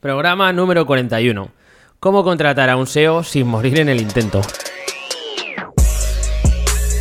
Programa 0.00 0.52
número 0.52 0.86
41. 0.86 1.50
¿Cómo 1.98 2.22
contratar 2.22 2.70
a 2.70 2.76
un 2.76 2.86
SEO 2.86 3.24
sin 3.24 3.48
morir 3.48 3.80
en 3.80 3.88
el 3.88 4.00
intento? 4.00 4.40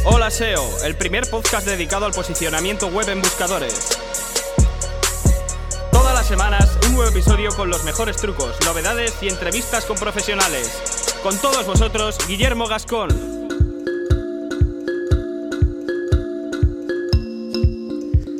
Hola 0.03 0.31
SEO, 0.31 0.63
el 0.83 0.95
primer 0.95 1.29
podcast 1.29 1.67
dedicado 1.67 2.07
al 2.07 2.11
posicionamiento 2.11 2.87
web 2.87 3.07
en 3.09 3.21
buscadores. 3.21 3.99
Todas 5.91 6.15
las 6.15 6.25
semanas 6.25 6.75
un 6.87 6.95
nuevo 6.95 7.11
episodio 7.11 7.51
con 7.55 7.69
los 7.69 7.83
mejores 7.83 8.17
trucos, 8.17 8.57
novedades 8.65 9.21
y 9.21 9.29
entrevistas 9.29 9.85
con 9.85 9.97
profesionales. 9.97 11.19
Con 11.21 11.37
todos 11.37 11.67
vosotros, 11.67 12.17
Guillermo 12.27 12.65
Gascón. 12.65 13.09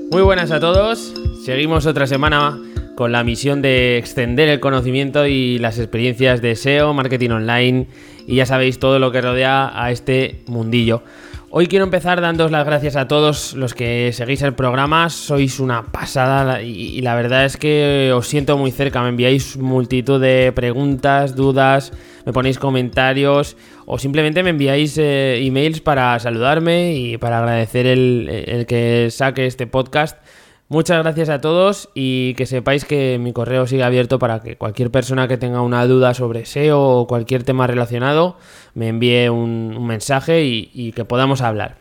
Muy 0.10 0.24
buenas 0.24 0.50
a 0.50 0.60
todos. 0.60 1.14
Seguimos 1.46 1.86
otra 1.86 2.08
semana 2.08 2.58
con 2.98 3.12
la 3.12 3.24
misión 3.24 3.62
de 3.62 4.00
extender 4.00 4.50
el 4.50 4.60
conocimiento 4.60 5.28
y 5.28 5.60
las 5.60 5.78
experiencias 5.78 6.42
de 6.42 6.56
SEO, 6.56 6.96
marketing 6.96 7.30
online 7.30 7.88
y 8.26 8.38
ya 8.38 8.48
sabéis 8.48 8.80
todo 8.80 8.98
lo 8.98 9.12
que 9.12 9.22
rodea 9.22 9.72
a 9.72 9.92
este 9.92 10.42
mundillo. 10.48 11.04
Hoy 11.52 11.68
quiero 11.68 11.86
empezar 11.86 12.22
dándos 12.22 12.50
las 12.50 12.66
gracias 12.66 12.96
a 12.96 13.08
todos 13.08 13.54
los 13.54 13.76
que 13.76 14.12
seguís 14.14 14.42
el 14.42 14.56
programa, 14.56 15.12
sois 15.12 15.60
una 15.60 15.84
pasada 15.84 16.64
y, 16.64 17.00
la 17.02 17.14
verdad 17.14 17.46
es 17.46 17.56
que 17.56 18.12
os 18.16 18.28
siento 18.28 18.58
muy 18.58 18.72
cerca, 18.72 19.04
me 19.04 19.10
enviáis 19.10 19.58
multitud 19.58 20.20
de 20.20 20.52
preguntas, 20.52 21.36
dudas, 21.36 21.94
me 22.26 22.34
ponéis 22.34 22.58
comentarios 22.58 23.58
o 23.86 24.00
simplemente 24.00 24.42
me 24.42 24.50
enviáis 24.50 24.98
eh, 24.98 25.46
emails 25.46 25.82
para 25.82 26.20
saludarme 26.20 26.96
y 26.96 27.18
para 27.18 27.38
agradecer 27.38 27.86
el 27.86 28.66
que 28.68 29.10
saque 29.12 29.46
este 29.46 29.68
podcast 29.68 30.18
Muchas 30.70 31.02
gracias 31.02 31.30
a 31.30 31.40
todos 31.40 31.90
y 31.94 32.34
que 32.34 32.46
sepáis 32.46 32.84
que 32.84 33.18
mi 33.22 33.32
correo 33.32 33.66
sigue 33.68 33.84
abierto 33.84 34.20
para 34.20 34.42
que 34.42 34.58
cualquier 34.58 34.92
persona 34.92 35.30
que 35.30 35.38
tenga 35.38 35.62
una 35.62 35.86
duda 35.86 36.14
sobre 36.14 36.46
SEO 36.46 36.82
o 36.82 37.08
cualquier 37.08 37.44
tema 37.44 37.68
relacionado 37.68 38.36
me 38.74 38.90
envíe 38.90 39.30
un, 39.30 39.88
mensaje 39.88 40.44
y, 40.44 40.70
y, 40.74 40.92
que 40.92 41.06
podamos 41.06 41.40
hablar. 41.40 41.78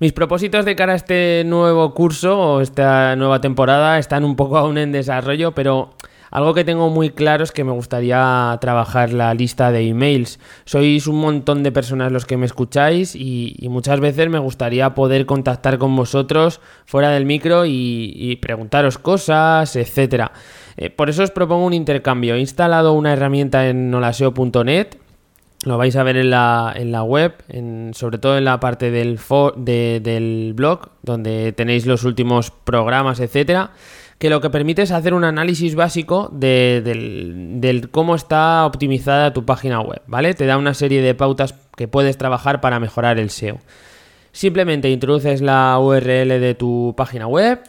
Mis 0.00 0.14
propósitos 0.14 0.64
de 0.64 0.74
cara 0.76 0.94
a 0.94 0.96
este 0.96 1.42
nuevo 1.44 1.92
curso 1.92 2.38
o 2.38 2.60
esta 2.62 3.16
nueva 3.16 3.42
temporada 3.42 3.98
están 3.98 4.24
un 4.24 4.34
poco 4.34 4.56
aún 4.56 4.78
en 4.78 4.92
desarrollo, 4.92 5.52
pero 5.52 5.90
algo 6.30 6.54
que 6.54 6.64
tengo 6.64 6.90
muy 6.90 7.10
claro 7.10 7.44
es 7.44 7.52
que 7.52 7.64
me 7.64 7.72
gustaría 7.72 8.56
trabajar 8.60 9.12
la 9.12 9.32
lista 9.34 9.70
de 9.72 9.88
emails. 9.88 10.38
Sois 10.64 11.06
un 11.06 11.20
montón 11.20 11.62
de 11.62 11.72
personas 11.72 12.12
los 12.12 12.26
que 12.26 12.36
me 12.36 12.46
escucháis 12.46 13.14
y, 13.14 13.56
muchas 13.70 14.00
veces 14.00 14.28
me 14.28 14.38
gustaría 14.38 14.94
poder 14.94 15.26
contactar 15.26 15.78
con 15.78 15.94
vosotros 15.94 16.60
fuera 16.86 17.10
del 17.10 17.26
micro 17.26 17.64
y, 17.66 18.38
preguntaros 18.40 18.98
cosas, 18.98 19.76
etc. 19.76 20.30
Eh, 20.76 20.90
por 20.90 21.10
eso 21.10 21.22
os 21.22 21.30
propongo 21.30 21.66
un 21.66 21.74
intercambio. 21.74 22.34
He 22.34 22.40
instalado 22.40 22.92
una 22.92 23.12
herramienta 23.12 23.68
en 23.68 23.90
nolaseo.net 23.90 24.98
lo 25.64 25.78
vais 25.78 25.96
a 25.96 26.04
ver 26.04 26.16
en 26.16 26.30
la, 26.30 26.72
en 26.76 26.92
la 26.92 27.02
web, 27.02 27.34
sobre 27.92 28.18
todo 28.18 28.38
en 28.38 28.44
la 28.44 28.60
parte 28.60 28.92
del, 28.92 29.18
del 29.56 30.52
blog, 30.54 30.90
donde 31.02 31.52
tenéis 31.52 31.86
los 31.86 32.04
últimos 32.04 32.52
programas, 32.52 33.18
etcétera 33.18 33.72
que 34.18 34.30
lo 34.30 34.40
que 34.40 34.50
permite 34.50 34.82
es 34.82 34.92
hacer 34.92 35.14
un 35.14 35.24
análisis 35.24 35.74
básico 35.74 36.30
de, 36.32 36.82
del, 36.84 37.90
cómo 37.90 38.14
está 38.14 38.64
optimizada 38.64 39.32
tu 39.32 39.44
página 39.44 39.80
web, 39.80 40.02
¿vale? 40.06 40.34
Te 40.34 40.46
da 40.46 40.56
una 40.56 40.74
serie 40.74 41.02
de 41.02 41.14
pautas 41.14 41.54
que 41.76 41.88
puedes 41.88 42.16
trabajar 42.16 42.60
para 42.60 42.80
mejorar 42.80 43.18
el 43.18 43.30
SEO. 43.30 43.58
Simplemente 44.32 44.90
introduces 44.90 45.40
la 45.42 45.78
URL 45.78 46.40
de 46.40 46.54
tu 46.54 46.94
página 46.96 47.26
web 47.26 47.60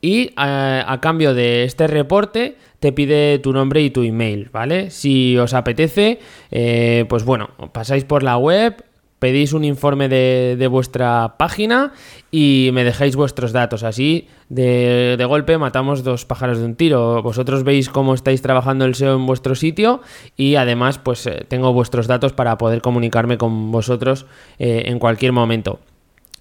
y 0.00 0.32
a, 0.36 0.80
eh, 0.80 0.84
a 0.86 1.00
cambio 1.00 1.34
de 1.34 1.64
este 1.64 1.86
reporte 1.86 2.56
te 2.84 2.92
pide 2.92 3.38
tu 3.38 3.54
nombre 3.54 3.80
y 3.80 3.88
tu 3.88 4.02
email, 4.02 4.50
¿vale? 4.52 4.90
Si 4.90 5.38
os 5.38 5.54
apetece, 5.54 6.18
eh, 6.50 7.06
pues 7.08 7.24
bueno, 7.24 7.48
pasáis 7.72 8.04
por 8.04 8.22
la 8.22 8.36
web, 8.36 8.84
pedís 9.24 9.54
un 9.54 9.64
informe 9.64 10.10
de, 10.10 10.66
vuestra 10.70 11.36
página 11.38 11.94
y 12.30 12.68
me 12.74 12.84
dejáis 12.84 13.16
vuestros 13.16 13.52
datos. 13.52 13.82
Así, 13.82 14.28
de, 14.50 15.16
golpe, 15.26 15.56
matamos 15.56 16.04
dos 16.04 16.26
pájaros 16.26 16.58
de 16.58 16.66
un 16.66 16.74
tiro. 16.74 17.22
Vosotros 17.22 17.64
veis 17.64 17.88
cómo 17.88 18.12
estáis 18.12 18.42
trabajando 18.42 18.84
el 18.84 18.94
SEO 18.94 19.14
en 19.14 19.24
vuestro 19.24 19.54
sitio 19.54 20.02
y 20.36 20.56
además, 20.56 20.98
pues 20.98 21.26
eh, 21.26 21.46
tengo 21.48 21.72
vuestros 21.72 22.06
datos 22.06 22.34
para 22.34 22.58
poder 22.58 22.82
comunicarme 22.82 23.38
con 23.38 23.72
vosotros 23.72 24.26
eh, 24.58 24.82
en 24.88 24.98
cualquier 24.98 25.32
momento. 25.32 25.78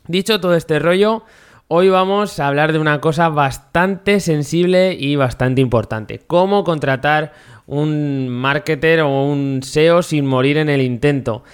Dicho 0.10 0.42
todo 0.42 0.54
este 0.54 0.78
rollo, 0.78 1.24
hoy 1.70 1.88
vamos 1.88 2.38
a 2.42 2.50
hablar 2.50 2.74
de 2.74 2.80
una 2.80 3.00
cosa 3.00 3.30
bastante 3.30 4.20
sensible 4.20 4.98
y 5.00 5.16
bastante 5.16 5.62
importante. 5.62 6.20
Cómo 6.28 6.66
contratar 6.66 7.32
un 7.66 8.28
marketer 8.28 9.00
o 9.00 9.24
un 9.24 9.62
SEO 9.64 10.04
sin 10.04 10.26
morir 10.26 10.58
en 10.58 10.68
el 10.68 10.82
intento. 10.82 11.46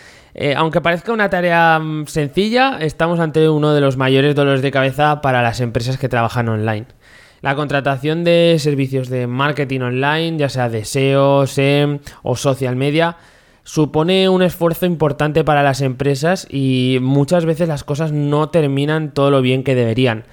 Eh, 0.41 0.53
aunque 0.55 0.79
parezca 0.79 1.11
una 1.11 1.29
tarea 1.29 1.79
mm, 1.79 2.07
sencilla, 2.07 2.77
estamos 2.79 3.19
ante 3.19 3.50
uno 3.50 3.73
de 3.73 3.81
los 3.81 3.97
mayores 3.97 4.35
dolores 4.35 4.61
de 4.61 4.72
cabeza 4.72 5.19
para 5.19 5.41
las 5.41 5.59
empresas 5.59 5.97
que 5.97 6.07
trabajan 6.07 6.47
online. 6.47 6.85
La 7.41 7.55
contratación 7.55 8.23
de 8.23 8.55
servicios 8.57 9.09
de 9.09 9.28
marketing 9.28 9.81
online, 9.81 10.38
ya 10.38 10.47
sea 10.47 10.69
de 10.69 10.85
SEO, 10.85 11.45
SEM 11.45 11.99
o 12.23 12.38
social 12.38 12.78
media, 12.78 13.17
supone 13.63 14.29
un 14.29 14.41
esfuerzo 14.41 14.85
importante 14.85 15.44
para 15.44 15.61
las 15.61 15.81
empresas 15.81 16.47
y 16.49 16.99
muchas 17.01 17.44
veces 17.44 17.67
las 17.67 17.83
cosas 17.83 18.13
no 18.13 18.47
terminan 18.47 19.13
todo 19.13 19.31
lo 19.31 19.41
bien 19.41 19.66
que 19.66 19.75
deberían. 19.75 20.23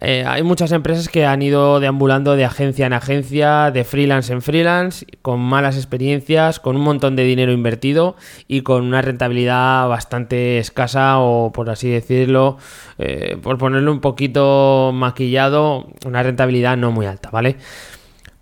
Eh, 0.00 0.24
hay 0.26 0.42
muchas 0.42 0.72
empresas 0.72 1.08
que 1.08 1.24
han 1.24 1.40
ido 1.40 1.80
deambulando 1.80 2.36
de 2.36 2.44
agencia 2.44 2.86
en 2.86 2.92
agencia, 2.92 3.70
de 3.70 3.84
freelance 3.84 4.32
en 4.32 4.42
freelance, 4.42 5.06
con 5.22 5.40
malas 5.40 5.76
experiencias, 5.76 6.60
con 6.60 6.76
un 6.76 6.82
montón 6.82 7.16
de 7.16 7.24
dinero 7.24 7.52
invertido 7.52 8.16
y 8.46 8.60
con 8.60 8.84
una 8.84 9.00
rentabilidad 9.00 9.88
bastante 9.88 10.58
escasa 10.58 11.18
o, 11.18 11.50
por 11.52 11.70
así 11.70 11.88
decirlo, 11.88 12.58
eh, 12.98 13.38
por 13.42 13.56
ponerlo 13.56 13.90
un 13.90 14.00
poquito 14.00 14.90
maquillado, 14.92 15.88
una 16.04 16.22
rentabilidad 16.22 16.76
no 16.76 16.92
muy 16.92 17.06
alta, 17.06 17.30
¿vale? 17.30 17.56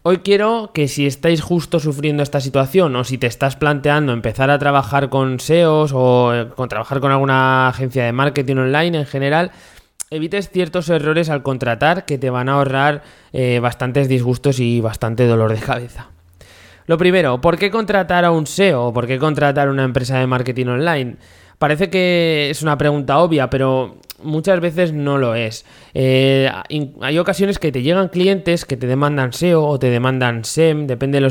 Hoy 0.06 0.18
quiero 0.18 0.70
que 0.74 0.86
si 0.86 1.06
estáis 1.06 1.40
justo 1.40 1.80
sufriendo 1.80 2.22
esta 2.22 2.38
situación 2.38 2.94
o 2.94 3.04
si 3.04 3.16
te 3.16 3.26
estás 3.26 3.56
planteando 3.56 4.12
empezar 4.12 4.50
a 4.50 4.58
trabajar 4.58 5.08
con 5.08 5.40
SEOs 5.40 5.92
o 5.94 6.34
eh, 6.34 6.48
con 6.54 6.68
trabajar 6.68 7.00
con 7.00 7.10
alguna 7.10 7.68
agencia 7.68 8.04
de 8.04 8.12
marketing 8.12 8.56
online 8.56 8.98
en 8.98 9.06
general, 9.06 9.50
evites 10.14 10.50
ciertos 10.50 10.88
errores 10.88 11.28
al 11.28 11.42
contratar 11.42 12.04
que 12.04 12.18
te 12.18 12.30
van 12.30 12.48
a 12.48 12.54
ahorrar 12.54 13.02
eh, 13.32 13.58
bastantes 13.60 14.08
disgustos 14.08 14.60
y 14.60 14.80
bastante 14.80 15.26
dolor 15.26 15.52
de 15.52 15.60
cabeza. 15.60 16.08
Lo 16.86 16.98
primero, 16.98 17.40
¿por 17.40 17.58
qué 17.58 17.70
contratar 17.70 18.24
a 18.24 18.30
un 18.30 18.46
SEO 18.46 18.92
por 18.92 19.06
qué 19.06 19.18
contratar 19.18 19.68
a 19.68 19.70
una 19.70 19.84
empresa 19.84 20.18
de 20.18 20.26
marketing 20.26 20.66
online? 20.66 21.16
Parece 21.58 21.88
que 21.88 22.50
es 22.50 22.62
una 22.62 22.76
pregunta 22.76 23.18
obvia, 23.18 23.48
pero 23.48 23.96
muchas 24.22 24.60
veces 24.60 24.92
no 24.92 25.16
lo 25.18 25.34
es. 25.34 25.64
Eh, 25.94 26.50
hay 27.00 27.18
ocasiones 27.18 27.58
que 27.58 27.72
te 27.72 27.82
llegan 27.82 28.08
clientes 28.08 28.64
que 28.64 28.76
te 28.76 28.86
demandan 28.86 29.32
SEO 29.32 29.64
o 29.64 29.78
te 29.78 29.88
demandan 29.88 30.44
SEM, 30.44 30.86
depende 30.86 31.20
de 31.20 31.22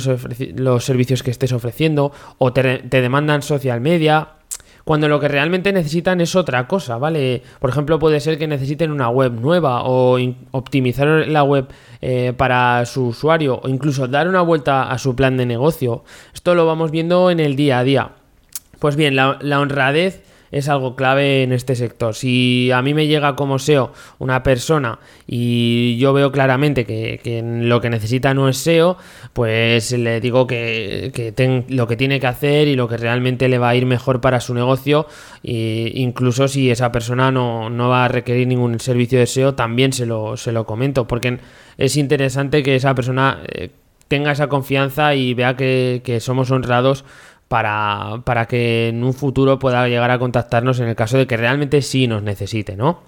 los, 0.55 0.83
servicios 0.83 1.23
que 1.23 1.31
estés 1.31 1.51
ofreciendo, 1.51 2.11
o 2.39 2.51
te 2.51 3.01
demandan 3.01 3.43
social 3.43 3.81
media, 3.81 4.29
cuando 4.83 5.07
lo 5.07 5.19
que 5.19 5.27
realmente 5.27 5.71
necesitan 5.71 6.19
es 6.21 6.35
otra 6.35 6.67
cosa, 6.67 6.97
¿vale? 6.97 7.41
Por 7.59 7.69
ejemplo, 7.69 7.99
puede 7.99 8.19
ser 8.19 8.37
que 8.37 8.47
necesiten 8.47 8.91
una 8.91 9.09
web 9.09 9.31
nueva 9.33 9.83
o 9.83 10.17
optimizar 10.51 11.07
la 11.27 11.43
web 11.43 11.67
eh, 12.01 12.33
para 12.35 12.85
su 12.85 13.07
usuario 13.07 13.61
o 13.63 13.69
incluso 13.69 14.07
dar 14.07 14.27
una 14.27 14.41
vuelta 14.41 14.91
a 14.91 14.97
su 14.97 15.15
plan 15.15 15.37
de 15.37 15.45
negocio. 15.45 16.03
Esto 16.33 16.53
lo 16.55 16.65
vamos 16.65 16.91
viendo 16.91 17.31
en 17.31 17.39
el 17.39 17.55
día 17.55 17.79
a 17.79 17.83
día. 17.83 18.11
Pues 18.79 18.97
bien, 18.97 19.15
la, 19.15 19.37
la 19.41 19.61
honradez 19.61 20.23
es 20.53 20.69
algo 20.69 20.95
clave 20.95 21.41
en 21.41 21.51
este 21.51 21.75
sector. 21.75 22.13
Si 22.13 22.69
a 22.71 22.81
mí 22.83 22.93
me 22.93 23.07
llega 23.07 23.35
como 23.35 23.57
SEO 23.57 23.91
una 24.19 24.43
persona 24.43 24.99
y 25.25 25.97
yo 25.97 26.13
veo 26.13 26.31
claramente 26.31 26.85
que, 26.85 27.41
lo 27.43 27.81
que 27.81 27.89
necesita 27.89 28.35
no 28.35 28.47
es 28.47 28.57
SEO, 28.57 28.97
pues 29.33 29.91
le 29.91 30.21
digo 30.21 30.45
que, 30.45 31.11
lo 31.69 31.87
que 31.87 31.97
tiene 31.97 32.19
que 32.19 32.27
hacer 32.27 32.67
y 32.67 32.75
lo 32.75 32.87
que 32.87 32.97
realmente 32.97 33.49
le 33.49 33.57
va 33.57 33.69
a 33.69 33.75
ir 33.75 33.87
mejor 33.87 34.21
para 34.21 34.39
su 34.39 34.53
negocio, 34.53 35.07
e 35.43 35.91
incluso 35.95 36.47
si 36.47 36.69
esa 36.69 36.91
persona 36.91 37.31
no, 37.31 37.89
va 37.89 38.05
a 38.05 38.07
requerir 38.07 38.47
ningún 38.47 38.79
servicio 38.79 39.17
de 39.17 39.25
SEO, 39.25 39.55
también 39.55 39.91
se 39.91 40.05
lo, 40.05 40.37
se 40.37 40.51
lo 40.51 40.67
comento, 40.67 41.07
porque 41.07 41.39
es 41.79 41.97
interesante 41.97 42.61
que 42.61 42.75
esa 42.75 42.93
persona 42.93 43.39
eh, 43.47 43.71
tenga 44.07 44.31
esa 44.31 44.49
confianza 44.49 45.15
y 45.15 45.33
vea 45.33 45.55
que 45.55 46.17
somos 46.21 46.51
honrados 46.51 47.05
para, 47.53 48.47
que 48.49 48.87
en 48.87 49.03
un 49.03 49.13
futuro 49.13 49.59
pueda 49.59 49.87
llegar 49.87 50.09
a 50.09 50.17
contactarnos 50.17 50.79
en 50.79 50.87
el 50.87 50.95
caso 50.95 51.19
de 51.19 51.27
que 51.27 51.37
realmente 51.37 51.83
sí 51.83 52.07
nos 52.07 52.23
necesite, 52.23 52.75
¿no? 52.75 53.03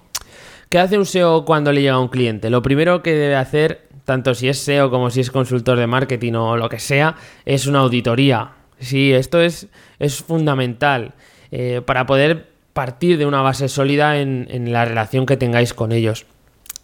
¿Qué 0.68 0.78
hace 0.78 0.96
un 0.96 1.04
SEO 1.04 1.44
cuando 1.44 1.72
le 1.72 1.82
llega 1.82 1.94
a 1.94 1.98
un 1.98 2.06
cliente? 2.06 2.48
Lo 2.48 2.62
primero 2.62 3.02
que 3.02 3.12
debe 3.12 3.34
hacer, 3.34 3.88
tanto 4.04 4.36
si 4.36 4.48
es 4.48 4.60
SEO 4.60 4.88
como 4.88 5.10
si 5.10 5.18
es 5.18 5.32
consultor 5.32 5.80
de 5.80 5.88
marketing 5.88 6.34
o 6.34 6.56
lo 6.56 6.68
que 6.68 6.78
sea, 6.78 7.16
es 7.44 7.66
una 7.66 7.80
auditoría. 7.80 8.52
Sí, 8.78 9.12
esto 9.12 9.40
es, 9.40 9.66
es 9.98 10.22
fundamental 10.22 11.14
eh, 11.50 11.82
para 11.84 12.06
poder 12.06 12.48
partir 12.72 13.18
de 13.18 13.26
una 13.26 13.42
base 13.42 13.68
sólida 13.68 14.20
en, 14.20 14.46
en 14.48 14.72
la 14.72 14.84
relación 14.84 15.26
que 15.26 15.36
tengáis 15.36 15.74
con 15.74 15.90
ellos. 15.90 16.24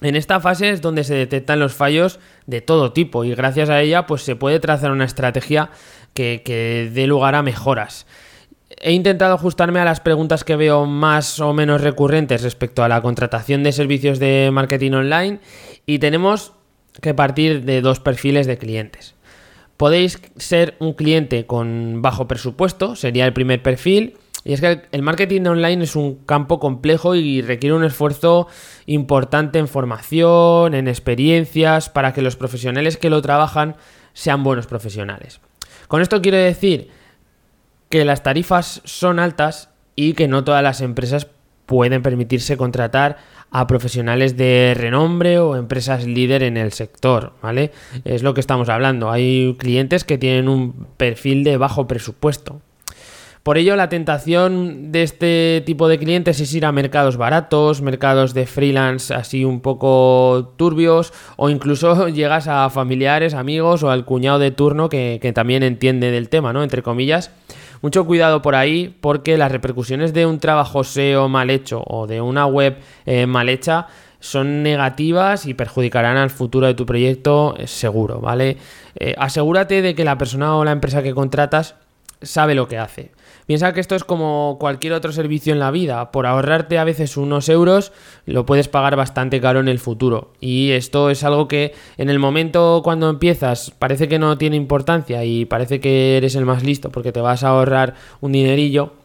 En 0.02 0.16
esta 0.16 0.40
fase 0.40 0.70
es 0.70 0.80
donde 0.80 1.04
se 1.04 1.14
detectan 1.14 1.60
los 1.60 1.74
fallos 1.74 2.18
de 2.46 2.60
todo 2.60 2.92
tipo 2.92 3.24
y 3.24 3.34
gracias 3.34 3.70
a 3.70 3.80
ella 3.80 4.06
pues 4.06 4.22
se 4.22 4.34
puede 4.34 4.58
trazar 4.58 4.90
una 4.90 5.04
estrategia 5.04 5.70
que, 6.12 6.42
que 6.44 6.90
dé 6.92 7.06
lugar 7.06 7.36
a 7.36 7.42
mejoras. 7.42 8.06
He 8.80 8.92
intentado 8.92 9.34
ajustarme 9.34 9.78
a 9.78 9.84
las 9.84 10.00
preguntas 10.00 10.42
que 10.42 10.56
veo 10.56 10.86
más 10.86 11.38
o 11.38 11.52
menos 11.52 11.82
recurrentes 11.82 12.42
respecto 12.42 12.82
a 12.82 12.88
la 12.88 13.00
contratación 13.00 13.62
de 13.62 13.70
servicios 13.70 14.18
de 14.18 14.50
marketing 14.52 14.92
online 14.92 15.40
y 15.86 16.00
tenemos 16.00 16.52
que 17.00 17.14
partir 17.14 17.62
de 17.64 17.80
dos 17.80 18.00
perfiles 18.00 18.48
de 18.48 18.58
clientes. 18.58 19.14
Podéis 19.76 20.20
ser 20.36 20.74
un 20.80 20.94
cliente 20.94 21.46
con 21.46 22.02
bajo 22.02 22.26
presupuesto, 22.28 22.96
sería 22.96 23.26
el 23.26 23.32
primer 23.32 23.62
perfil, 23.62 24.16
y 24.44 24.52
es 24.52 24.60
que 24.60 24.82
el 24.90 25.02
marketing 25.02 25.42
online 25.46 25.84
es 25.84 25.94
un 25.96 26.16
campo 26.26 26.58
complejo 26.58 27.14
y 27.14 27.42
requiere 27.42 27.74
un 27.74 27.84
esfuerzo 27.84 28.48
importante 28.86 29.58
en 29.58 29.68
formación, 29.68 30.74
en 30.74 30.88
experiencias, 30.88 31.88
para 31.88 32.12
que 32.12 32.22
los 32.22 32.36
profesionales 32.36 32.96
que 32.96 33.10
lo 33.10 33.22
trabajan 33.22 33.76
sean 34.12 34.42
buenos 34.42 34.66
profesionales. 34.66 35.40
Con 35.88 36.02
esto 36.02 36.22
quiero 36.22 36.38
decir 36.38 36.88
que 37.88 38.04
las 38.04 38.22
tarifas 38.22 38.80
son 38.84 39.18
altas 39.18 39.68
y 39.94 40.14
que 40.14 40.28
no 40.28 40.44
todas 40.44 40.62
las 40.62 40.80
empresas 40.80 41.28
pueden 41.66 42.02
permitirse 42.02 42.56
contratar 42.56 43.18
a 43.50 43.66
profesionales 43.66 44.36
de 44.36 44.74
renombre 44.76 45.38
o 45.38 45.56
empresas 45.56 46.06
líder 46.06 46.42
en 46.42 46.56
el 46.56 46.72
sector, 46.72 47.34
¿vale? 47.42 47.70
Es 48.04 48.22
lo 48.22 48.34
que 48.34 48.40
estamos 48.40 48.68
hablando. 48.68 49.10
Hay 49.10 49.54
clientes 49.58 50.04
que 50.04 50.18
tienen 50.18 50.48
un 50.48 50.86
perfil 50.96 51.44
de 51.44 51.58
bajo 51.58 51.86
presupuesto. 51.86 52.60
Por 53.42 53.58
ello, 53.58 53.74
la 53.74 53.88
tentación 53.88 54.92
de 54.92 55.02
este 55.02 55.64
tipo 55.66 55.88
de 55.88 55.98
clientes 55.98 56.38
es 56.38 56.54
ir 56.54 56.64
a 56.64 56.70
mercados 56.70 57.16
baratos, 57.16 57.82
mercados 57.82 58.34
de 58.34 58.46
freelance 58.46 59.12
así 59.12 59.44
un 59.44 59.60
poco 59.60 60.52
turbios, 60.56 61.12
o 61.36 61.50
incluso 61.50 62.08
llegas 62.08 62.46
a 62.46 62.70
familiares, 62.70 63.34
amigos 63.34 63.82
o 63.82 63.90
al 63.90 64.04
cuñado 64.04 64.38
de 64.38 64.52
turno 64.52 64.88
que, 64.88 65.32
también 65.34 65.64
entiende 65.64 66.12
del 66.12 66.28
tema, 66.28 66.52
¿no? 66.52 66.62
Entre 66.62 66.82
comillas. 66.82 67.32
Mucho 67.80 68.06
cuidado 68.06 68.42
por 68.42 68.54
ahí 68.54 68.96
porque 69.00 69.36
las 69.36 69.50
repercusiones 69.50 70.12
de 70.12 70.24
un 70.24 70.38
trabajo 70.38 70.84
SEO 70.84 71.28
mal 71.28 71.50
hecho 71.50 71.82
o 71.84 72.06
de 72.06 72.20
una 72.20 72.46
web 72.46 72.76
eh, 73.06 73.26
mal 73.26 73.48
hecha 73.48 73.88
son 74.20 74.62
negativas 74.62 75.46
y 75.46 75.54
perjudicarán 75.54 76.16
al 76.16 76.30
futuro 76.30 76.68
de 76.68 76.74
tu 76.74 76.86
proyecto 76.86 77.56
seguro, 77.64 78.20
¿vale? 78.20 78.56
Eh, 78.94 79.16
asegúrate 79.18 79.82
de 79.82 79.96
que 79.96 80.04
la 80.04 80.16
persona 80.16 80.54
o 80.54 80.64
la 80.64 80.70
empresa 80.70 81.02
que 81.02 81.12
contratas 81.12 81.74
sabe 82.22 82.54
lo 82.54 82.68
que 82.68 82.78
hace. 82.78 83.12
Piensa 83.46 83.72
que 83.72 83.80
esto 83.80 83.96
es 83.96 84.04
como 84.04 84.56
cualquier 84.60 84.92
otro 84.92 85.12
servicio 85.12 85.52
en 85.52 85.58
la 85.58 85.70
vida. 85.70 86.12
Por 86.12 86.26
ahorrarte 86.26 86.78
a 86.78 86.84
veces 86.84 87.16
unos 87.16 87.48
euros, 87.48 87.92
lo 88.24 88.46
puedes 88.46 88.68
pagar 88.68 88.96
bastante 88.96 89.40
caro 89.40 89.60
en 89.60 89.68
el 89.68 89.78
futuro. 89.78 90.32
Y 90.40 90.70
esto 90.70 91.10
es 91.10 91.24
algo 91.24 91.48
que 91.48 91.74
en 91.96 92.08
el 92.08 92.18
momento 92.18 92.80
cuando 92.84 93.08
empiezas 93.08 93.70
parece 93.70 94.08
que 94.08 94.18
no 94.18 94.38
tiene 94.38 94.56
importancia 94.56 95.24
y 95.24 95.44
parece 95.44 95.80
que 95.80 96.16
eres 96.16 96.34
el 96.36 96.46
más 96.46 96.62
listo 96.62 96.90
porque 96.90 97.12
te 97.12 97.20
vas 97.20 97.42
a 97.44 97.48
ahorrar 97.48 97.94
un 98.20 98.32
dinerillo 98.32 99.01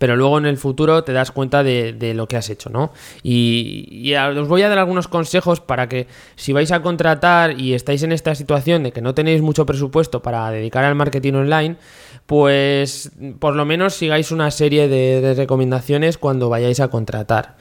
pero 0.00 0.16
luego 0.16 0.38
en 0.38 0.46
el 0.46 0.56
futuro 0.56 1.04
te 1.04 1.12
das 1.12 1.30
cuenta 1.30 1.62
de, 1.62 2.14
lo 2.14 2.26
que 2.26 2.38
has 2.38 2.48
hecho, 2.48 2.70
¿no? 2.70 2.90
Y, 3.22 4.14
os 4.14 4.48
voy 4.48 4.62
a 4.62 4.70
dar 4.70 4.78
algunos 4.78 5.08
consejos 5.08 5.60
para 5.60 5.90
que 5.90 6.06
si 6.36 6.54
vais 6.54 6.72
a 6.72 6.80
contratar 6.80 7.60
y 7.60 7.74
estáis 7.74 8.02
en 8.02 8.12
esta 8.12 8.34
situación 8.34 8.82
de 8.82 8.92
que 8.92 9.02
no 9.02 9.14
tenéis 9.14 9.42
mucho 9.42 9.66
presupuesto 9.66 10.22
para 10.22 10.50
dedicar 10.50 10.86
al 10.86 10.94
marketing 10.94 11.34
online, 11.34 11.76
pues 12.24 13.12
por 13.38 13.54
lo 13.54 13.66
menos 13.66 13.92
sigáis 13.92 14.32
una 14.32 14.50
serie 14.50 14.88
de 14.88 15.34
recomendaciones 15.34 16.16
cuando 16.16 16.48
vayáis 16.48 16.80
a 16.80 16.88
contratar. 16.88 17.56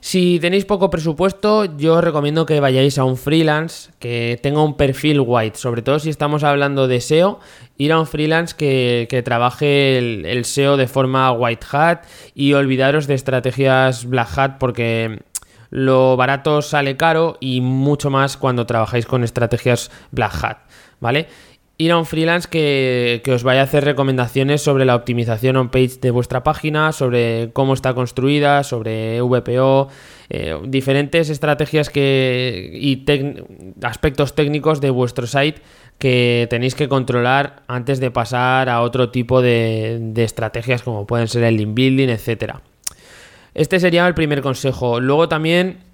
Si 0.00 0.40
tenéis 0.40 0.64
poco 0.64 0.88
presupuesto, 0.88 1.66
yo 1.76 1.96
os 1.96 2.04
recomiendo 2.04 2.46
que 2.46 2.58
vayáis 2.58 2.96
a 2.96 3.04
un 3.04 3.18
freelance 3.18 3.92
que 3.98 4.40
tenga 4.42 4.64
un 4.64 4.74
perfil 4.74 5.20
white, 5.20 5.58
sobre 5.58 5.82
todo 5.82 5.98
si 5.98 6.08
estamos 6.08 6.42
hablando 6.42 6.88
de 6.88 7.02
SEO, 7.02 7.38
ir 7.76 7.92
a 7.92 8.00
un 8.00 8.06
freelance 8.06 8.56
que, 8.56 9.22
trabaje 9.24 9.98
el, 9.98 10.44
SEO 10.46 10.78
de 10.78 10.86
forma 10.86 11.30
white 11.32 11.66
hat 11.70 12.04
y 12.34 12.54
olvidaros 12.54 13.06
de 13.06 13.14
estrategias 13.14 14.06
black 14.06 14.38
hat 14.38 14.58
porque 14.58 15.20
lo 15.68 16.16
barato 16.16 16.62
sale 16.62 16.96
caro 16.96 17.36
y 17.38 17.60
mucho 17.60 18.08
más 18.08 18.38
cuando 18.38 18.64
trabajáis 18.64 19.04
con 19.04 19.22
estrategias 19.22 19.90
black 20.12 20.42
hat, 20.42 20.58
¿vale? 20.98 21.28
Ir 21.80 21.92
a 21.92 21.98
un 21.98 22.04
freelance 22.04 22.46
que, 22.46 23.22
os 23.34 23.42
vaya 23.42 23.62
a 23.62 23.64
hacer 23.64 23.84
recomendaciones 23.84 24.60
sobre 24.60 24.84
la 24.84 24.94
optimización 24.94 25.56
on-page 25.56 25.98
de 26.02 26.10
vuestra 26.10 26.42
página, 26.42 26.92
sobre 26.92 27.50
cómo 27.54 27.72
está 27.72 27.94
construida, 27.94 28.64
sobre 28.64 29.22
VPO, 29.22 29.88
eh, 30.28 30.58
diferentes 30.66 31.30
estrategias 31.30 31.88
que, 31.88 32.70
y 32.74 33.02
aspectos 33.82 34.34
técnicos 34.34 34.82
de 34.82 34.90
vuestro 34.90 35.26
site 35.26 35.62
que 35.98 36.46
tenéis 36.50 36.74
que 36.74 36.86
controlar 36.86 37.62
antes 37.66 37.98
de 37.98 38.10
pasar 38.10 38.68
a 38.68 38.82
otro 38.82 39.10
tipo 39.10 39.40
de, 39.40 39.98
de 40.00 40.24
estrategias 40.24 40.82
como 40.82 41.06
pueden 41.06 41.28
ser 41.28 41.44
el 41.44 41.56
link 41.56 41.72
building, 41.72 42.08
etc. 42.08 42.56
Este 43.54 43.80
sería 43.80 44.06
el 44.06 44.14
primer 44.14 44.42
consejo. 44.42 45.00
Luego 45.00 45.30
también 45.30 45.89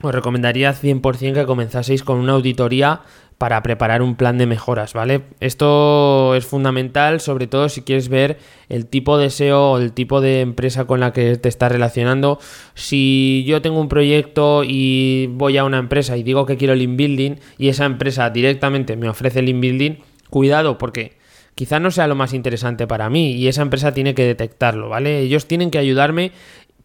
os 0.00 0.14
recomendaría 0.14 0.74
100% 0.74 1.34
que 1.34 1.46
comenzaseis 1.46 2.02
con 2.02 2.18
una 2.18 2.32
auditoría 2.32 3.00
para 3.38 3.62
preparar 3.62 4.02
un 4.02 4.16
plan 4.16 4.36
de 4.36 4.46
mejoras, 4.46 4.94
¿vale? 4.94 5.22
Esto 5.38 6.34
es 6.34 6.44
fundamental, 6.44 7.20
sobre 7.20 7.46
todo 7.46 7.68
si 7.68 7.82
quieres 7.82 8.08
ver 8.08 8.38
el 8.68 8.86
tipo 8.86 9.16
de 9.16 9.30
SEO 9.30 9.72
o 9.72 9.78
el 9.78 9.92
tipo 9.92 10.20
de 10.20 10.40
empresa 10.40 10.86
con 10.86 10.98
la 10.98 11.12
que 11.12 11.36
te 11.36 11.48
estás 11.48 11.70
relacionando. 11.70 12.40
Si 12.74 13.44
yo 13.46 13.62
tengo 13.62 13.80
un 13.80 13.88
proyecto 13.88 14.64
y 14.64 15.28
voy 15.32 15.56
a 15.56 15.64
una 15.64 15.78
empresa 15.78 16.16
y 16.16 16.24
digo 16.24 16.46
que 16.46 16.56
quiero 16.56 16.74
link 16.74 16.96
building 16.96 17.36
y 17.58 17.68
esa 17.68 17.84
empresa 17.84 18.28
directamente 18.30 18.96
me 18.96 19.08
ofrece 19.08 19.40
link 19.40 19.60
building, 19.60 19.92
cuidado 20.30 20.76
porque 20.76 21.16
quizá 21.54 21.78
no 21.78 21.92
sea 21.92 22.08
lo 22.08 22.16
más 22.16 22.34
interesante 22.34 22.88
para 22.88 23.08
mí 23.08 23.32
y 23.32 23.46
esa 23.46 23.62
empresa 23.62 23.92
tiene 23.92 24.14
que 24.14 24.24
detectarlo, 24.24 24.88
¿vale? 24.88 25.20
Ellos 25.20 25.46
tienen 25.46 25.70
que 25.70 25.78
ayudarme 25.78 26.32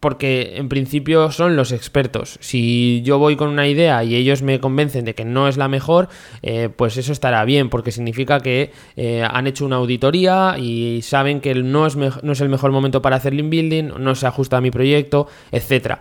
porque 0.04 0.56
en 0.56 0.68
principio 0.68 1.30
son 1.30 1.56
los 1.56 1.72
expertos. 1.72 2.36
Si 2.42 3.00
yo 3.06 3.18
voy 3.18 3.36
con 3.36 3.48
una 3.48 3.66
idea 3.66 4.04
y 4.04 4.16
ellos 4.16 4.42
me 4.42 4.60
convencen 4.60 5.06
de 5.06 5.14
que 5.14 5.24
no 5.24 5.48
es 5.48 5.56
la 5.56 5.66
mejor, 5.66 6.10
eh, 6.42 6.68
pues 6.68 6.98
eso 6.98 7.10
estará 7.10 7.42
bien, 7.46 7.70
porque 7.70 7.90
significa 7.90 8.40
que 8.40 8.70
eh, 8.96 9.26
han 9.26 9.46
hecho 9.46 9.64
una 9.64 9.76
auditoría 9.76 10.56
y 10.58 11.00
saben 11.00 11.40
que 11.40 11.54
no 11.54 11.86
es, 11.86 11.96
no 11.96 12.32
es 12.32 12.40
el 12.42 12.50
mejor 12.50 12.70
momento 12.70 13.00
para 13.00 13.16
hacer 13.16 13.32
link 13.32 13.48
building, 13.48 13.92
no 13.98 14.14
se 14.14 14.26
ajusta 14.26 14.58
a 14.58 14.60
mi 14.60 14.70
proyecto, 14.70 15.26
etc. 15.52 15.94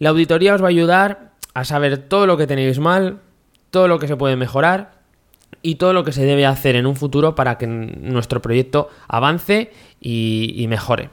La 0.00 0.10
auditoría 0.10 0.54
os 0.54 0.60
va 0.60 0.66
a 0.66 0.68
ayudar 0.68 1.32
a 1.54 1.64
saber 1.64 1.96
todo 1.96 2.26
lo 2.26 2.36
que 2.36 2.46
tenéis 2.46 2.78
mal, 2.78 3.20
todo 3.70 3.88
lo 3.88 3.98
que 3.98 4.06
se 4.06 4.16
puede 4.16 4.36
mejorar 4.36 5.00
y 5.62 5.76
todo 5.76 5.94
lo 5.94 6.04
que 6.04 6.12
se 6.12 6.26
debe 6.26 6.44
hacer 6.44 6.76
en 6.76 6.84
un 6.84 6.94
futuro 6.94 7.34
para 7.34 7.56
que 7.56 7.66
nuestro 7.66 8.42
proyecto 8.42 8.90
avance 9.08 9.72
y 9.98 10.66
mejore. 10.68 11.08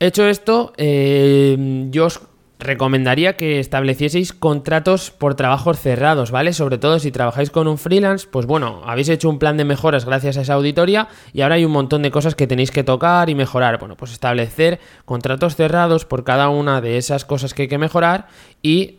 Hecho 0.00 0.28
esto, 0.28 0.72
eh, 0.76 1.86
yo 1.90 2.06
os 2.06 2.20
recomendaría 2.60 3.36
que 3.36 3.60
establecieseis 3.60 4.32
contratos 4.32 5.10
por 5.10 5.34
trabajos 5.34 5.78
cerrados, 5.80 6.30
¿vale? 6.30 6.52
Sobre 6.52 6.78
todo 6.78 6.98
si 6.98 7.12
trabajáis 7.12 7.50
con 7.50 7.68
un 7.68 7.78
freelance, 7.78 8.26
pues 8.30 8.46
bueno, 8.46 8.82
habéis 8.84 9.08
hecho 9.08 9.28
un 9.28 9.38
plan 9.38 9.56
de 9.56 9.64
mejoras 9.64 10.04
gracias 10.04 10.36
a 10.36 10.42
esa 10.42 10.54
auditoría 10.54 11.08
y 11.32 11.42
ahora 11.42 11.56
hay 11.56 11.64
un 11.64 11.72
montón 11.72 12.02
de 12.02 12.10
cosas 12.10 12.34
que 12.34 12.46
tenéis 12.46 12.70
que 12.70 12.84
tocar 12.84 13.30
y 13.30 13.34
mejorar. 13.34 13.78
Bueno, 13.78 13.96
pues 13.96 14.12
establecer 14.12 14.80
contratos 15.04 15.56
cerrados 15.56 16.04
por 16.04 16.24
cada 16.24 16.48
una 16.48 16.80
de 16.80 16.96
esas 16.96 17.24
cosas 17.24 17.54
que 17.54 17.62
hay 17.62 17.68
que 17.68 17.78
mejorar 17.78 18.26
y 18.62 18.98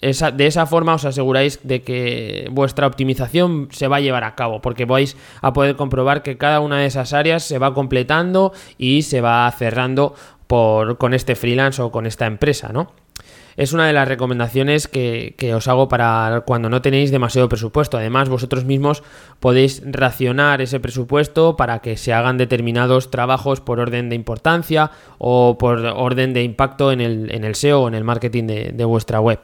de 0.00 0.46
esa 0.46 0.64
forma 0.64 0.94
os 0.94 1.04
aseguráis 1.04 1.60
de 1.62 1.82
que 1.82 2.48
vuestra 2.50 2.86
optimización 2.86 3.68
se 3.70 3.86
va 3.86 3.96
a 3.96 4.00
llevar 4.00 4.24
a 4.24 4.34
cabo, 4.34 4.62
porque 4.62 4.86
vais 4.86 5.16
a 5.42 5.52
poder 5.52 5.76
comprobar 5.76 6.22
que 6.22 6.38
cada 6.38 6.60
una 6.60 6.78
de 6.78 6.86
esas 6.86 7.12
áreas 7.12 7.44
se 7.44 7.58
va 7.58 7.74
completando 7.74 8.52
y 8.78 9.02
se 9.02 9.20
va 9.20 9.50
cerrando 9.52 10.14
por, 10.46 10.96
con 10.96 11.12
este 11.12 11.36
freelance 11.36 11.82
o 11.82 11.92
con 11.92 12.06
esta 12.06 12.26
empresa, 12.26 12.70
¿no? 12.72 12.92
Es 13.56 13.74
una 13.74 13.86
de 13.86 13.92
las 13.92 14.08
recomendaciones 14.08 14.88
que, 14.88 15.34
que, 15.36 15.54
os 15.54 15.68
hago 15.68 15.88
para 15.88 16.44
cuando 16.46 16.70
no 16.70 16.80
tenéis 16.80 17.10
demasiado 17.10 17.48
presupuesto. 17.48 17.98
Además, 17.98 18.30
vosotros 18.30 18.64
mismos 18.64 19.02
podéis 19.38 19.82
racionar 19.84 20.62
ese 20.62 20.80
presupuesto 20.80 21.56
para 21.56 21.80
que 21.80 21.98
se 21.98 22.14
hagan 22.14 22.38
determinados 22.38 23.10
trabajos 23.10 23.60
por 23.60 23.78
orden 23.78 24.08
de 24.08 24.16
importancia 24.16 24.92
o 25.18 25.58
por 25.58 25.80
orden 25.80 26.32
de 26.32 26.42
impacto 26.42 26.90
en 26.90 27.02
el, 27.02 27.34
en 27.34 27.44
el 27.44 27.54
SEO 27.54 27.82
o 27.82 27.88
en 27.88 27.94
el 27.94 28.04
marketing 28.04 28.44
de, 28.44 28.72
de 28.72 28.84
vuestra 28.86 29.20
web. 29.20 29.40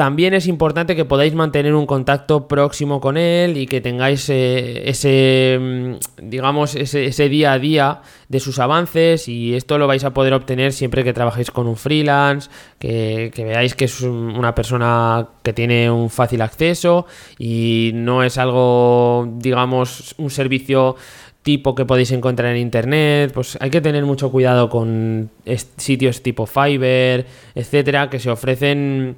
También 0.00 0.32
es 0.32 0.46
importante 0.46 0.96
que 0.96 1.04
podáis 1.04 1.34
mantener 1.34 1.74
un 1.74 1.84
contacto 1.84 2.48
próximo 2.48 3.02
con 3.02 3.18
él 3.18 3.58
y 3.58 3.66
que 3.66 3.82
tengáis 3.82 4.30
eh, 4.30 4.88
ese, 4.88 5.58
mm, 5.60 6.26
digamos, 6.26 6.74
ese, 6.74 7.28
día 7.28 7.52
a 7.52 7.58
día 7.58 8.00
de 8.30 8.40
sus 8.40 8.60
avances 8.60 9.28
y 9.28 9.54
esto 9.54 9.76
lo 9.76 9.86
vais 9.86 10.02
a 10.04 10.14
poder 10.14 10.32
obtener 10.32 10.72
siempre 10.72 11.04
que 11.04 11.12
trabajéis 11.12 11.50
con 11.50 11.66
un 11.66 11.76
freelance, 11.76 12.48
que, 12.78 13.30
que 13.34 13.44
veáis 13.44 13.74
que 13.74 13.84
es 13.84 14.00
una 14.00 14.54
persona 14.54 15.28
que 15.42 15.52
tiene 15.52 15.90
un 15.90 16.08
fácil 16.08 16.40
acceso 16.40 17.04
y 17.38 17.90
no 17.92 18.22
es 18.22 18.38
algo, 18.38 19.28
digamos, 19.36 20.14
un 20.16 20.30
servicio 20.30 20.96
tipo 21.42 21.74
que 21.74 21.84
podéis 21.84 22.12
encontrar 22.12 22.52
en 22.52 22.62
internet, 22.62 23.32
pues 23.34 23.58
hay 23.60 23.68
que 23.68 23.82
tener 23.82 24.06
mucho 24.06 24.30
cuidado 24.30 24.70
con 24.70 25.30
sitios 25.76 26.22
tipo 26.22 26.46
Fiverr, 26.46 27.26
etcétera, 27.54 28.08
que 28.08 28.18
se 28.18 28.30
ofrecen 28.30 29.16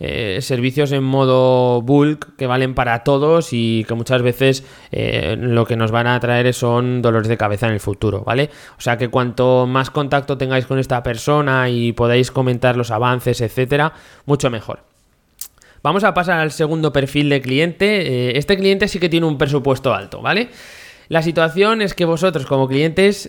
eh, 0.00 0.38
servicios 0.40 0.92
en 0.92 1.04
modo 1.04 1.82
bulk 1.82 2.36
que 2.36 2.46
valen 2.46 2.74
para 2.74 3.04
todos 3.04 3.48
y 3.52 3.84
que 3.84 3.94
muchas 3.94 4.22
veces 4.22 4.64
eh, 4.92 5.36
lo 5.38 5.66
que 5.66 5.76
nos 5.76 5.90
van 5.90 6.06
a 6.06 6.18
traer 6.20 6.52
son 6.54 7.02
dolores 7.02 7.28
de 7.28 7.36
cabeza 7.36 7.66
en 7.66 7.72
el 7.74 7.80
futuro, 7.80 8.22
¿vale? 8.24 8.50
O 8.78 8.80
sea 8.80 8.98
que 8.98 9.08
cuanto 9.08 9.66
más 9.66 9.90
contacto 9.90 10.38
tengáis 10.38 10.66
con 10.66 10.78
esta 10.78 11.02
persona 11.02 11.68
y 11.68 11.92
podáis 11.92 12.30
comentar 12.30 12.76
los 12.76 12.90
avances, 12.90 13.40
etcétera, 13.40 13.92
mucho 14.26 14.50
mejor. 14.50 14.80
Vamos 15.84 16.02
a 16.02 16.14
pasar 16.14 16.40
al 16.40 16.50
segundo 16.50 16.94
perfil 16.94 17.28
de 17.28 17.42
cliente. 17.42 18.30
Eh, 18.30 18.38
este 18.38 18.56
cliente 18.56 18.88
sí 18.88 18.98
que 18.98 19.10
tiene 19.10 19.26
un 19.26 19.36
presupuesto 19.36 19.92
alto, 19.92 20.22
¿vale? 20.22 20.48
La 21.08 21.22
situación 21.22 21.82
es 21.82 21.92
que 21.92 22.06
vosotros 22.06 22.46
como 22.46 22.66
clientes 22.66 23.28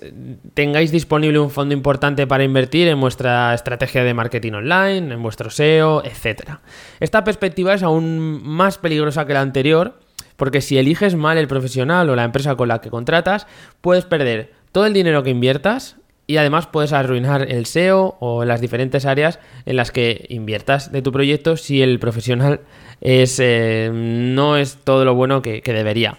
tengáis 0.53 0.91
disponible 0.91 1.39
un 1.39 1.49
fondo 1.49 1.73
importante 1.73 2.25
para 2.25 2.43
invertir 2.43 2.87
en 2.87 3.01
vuestra 3.01 3.53
estrategia 3.53 4.03
de 4.03 4.13
marketing 4.13 4.53
online, 4.53 5.13
en 5.13 5.21
vuestro 5.21 5.49
SEO, 5.49 6.03
etc. 6.05 6.59
Esta 6.99 7.23
perspectiva 7.23 7.73
es 7.73 7.83
aún 7.83 8.41
más 8.43 8.77
peligrosa 8.77 9.25
que 9.25 9.33
la 9.33 9.41
anterior 9.41 9.99
porque 10.37 10.61
si 10.61 10.77
eliges 10.77 11.15
mal 11.15 11.37
el 11.37 11.47
profesional 11.47 12.09
o 12.09 12.15
la 12.15 12.23
empresa 12.23 12.55
con 12.55 12.67
la 12.67 12.81
que 12.81 12.89
contratas, 12.89 13.47
puedes 13.81 14.05
perder 14.05 14.51
todo 14.71 14.85
el 14.85 14.93
dinero 14.93 15.23
que 15.23 15.29
inviertas 15.29 15.95
y 16.27 16.37
además 16.37 16.67
puedes 16.67 16.91
arruinar 16.91 17.49
el 17.49 17.65
SEO 17.65 18.17
o 18.19 18.45
las 18.45 18.59
diferentes 18.59 19.05
áreas 19.05 19.39
en 19.65 19.77
las 19.77 19.91
que 19.91 20.25
inviertas 20.29 20.91
de 20.91 21.01
tu 21.01 21.11
proyecto 21.11 21.55
si 21.55 21.81
el 21.81 21.99
profesional 21.99 22.61
es, 22.99 23.39
eh, 23.39 23.89
no 23.93 24.57
es 24.57 24.77
todo 24.83 25.05
lo 25.05 25.13
bueno 25.13 25.41
que 25.41 25.61
debería 25.65 26.17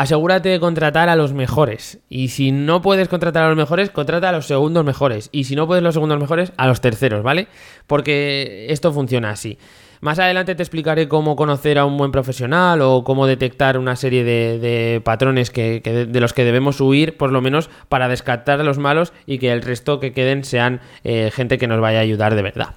asegúrate 0.00 0.48
de 0.48 0.60
contratar 0.60 1.10
a 1.10 1.14
los 1.14 1.34
mejores. 1.34 1.98
Y 2.08 2.28
si 2.28 2.52
no 2.52 2.80
puedes 2.80 3.08
contratar 3.08 3.44
a 3.44 3.48
los 3.48 3.56
mejores, 3.58 3.90
contrata 3.90 4.30
a 4.30 4.32
los 4.32 4.46
segundos 4.46 4.82
mejores. 4.82 5.28
Y 5.30 5.44
si 5.44 5.54
no 5.54 5.66
puedes 5.66 5.84
los 5.84 5.92
segundos 5.92 6.18
mejores, 6.18 6.54
a 6.56 6.66
los 6.66 6.80
terceros, 6.80 7.22
¿vale? 7.22 7.48
Porque 7.86 8.64
esto 8.70 8.94
funciona 8.94 9.28
así. 9.28 9.58
Más 10.00 10.18
adelante 10.18 10.54
te 10.54 10.62
explicaré 10.62 11.06
cómo 11.06 11.36
conocer 11.36 11.78
a 11.78 11.84
un 11.84 11.98
buen 11.98 12.12
profesional 12.12 12.80
o 12.80 13.04
cómo 13.04 13.26
detectar 13.26 13.76
una 13.76 13.94
serie 13.94 14.24
de, 14.24 15.02
patrones 15.04 15.50
que, 15.50 15.82
de 15.82 16.20
los 16.20 16.32
que 16.32 16.44
debemos 16.44 16.80
huir, 16.80 17.18
por 17.18 17.30
lo 17.30 17.42
menos 17.42 17.68
para 17.90 18.08
descartar 18.08 18.58
a 18.58 18.64
los 18.64 18.78
malos 18.78 19.12
y 19.26 19.38
que 19.38 19.52
el 19.52 19.60
resto 19.60 20.00
que 20.00 20.14
queden 20.14 20.44
sean 20.44 20.80
eh, 21.04 21.30
gente 21.30 21.58
que 21.58 21.66
nos 21.66 21.78
vaya 21.78 21.98
a 21.98 22.02
ayudar 22.02 22.34
de 22.36 22.40
verdad. 22.40 22.68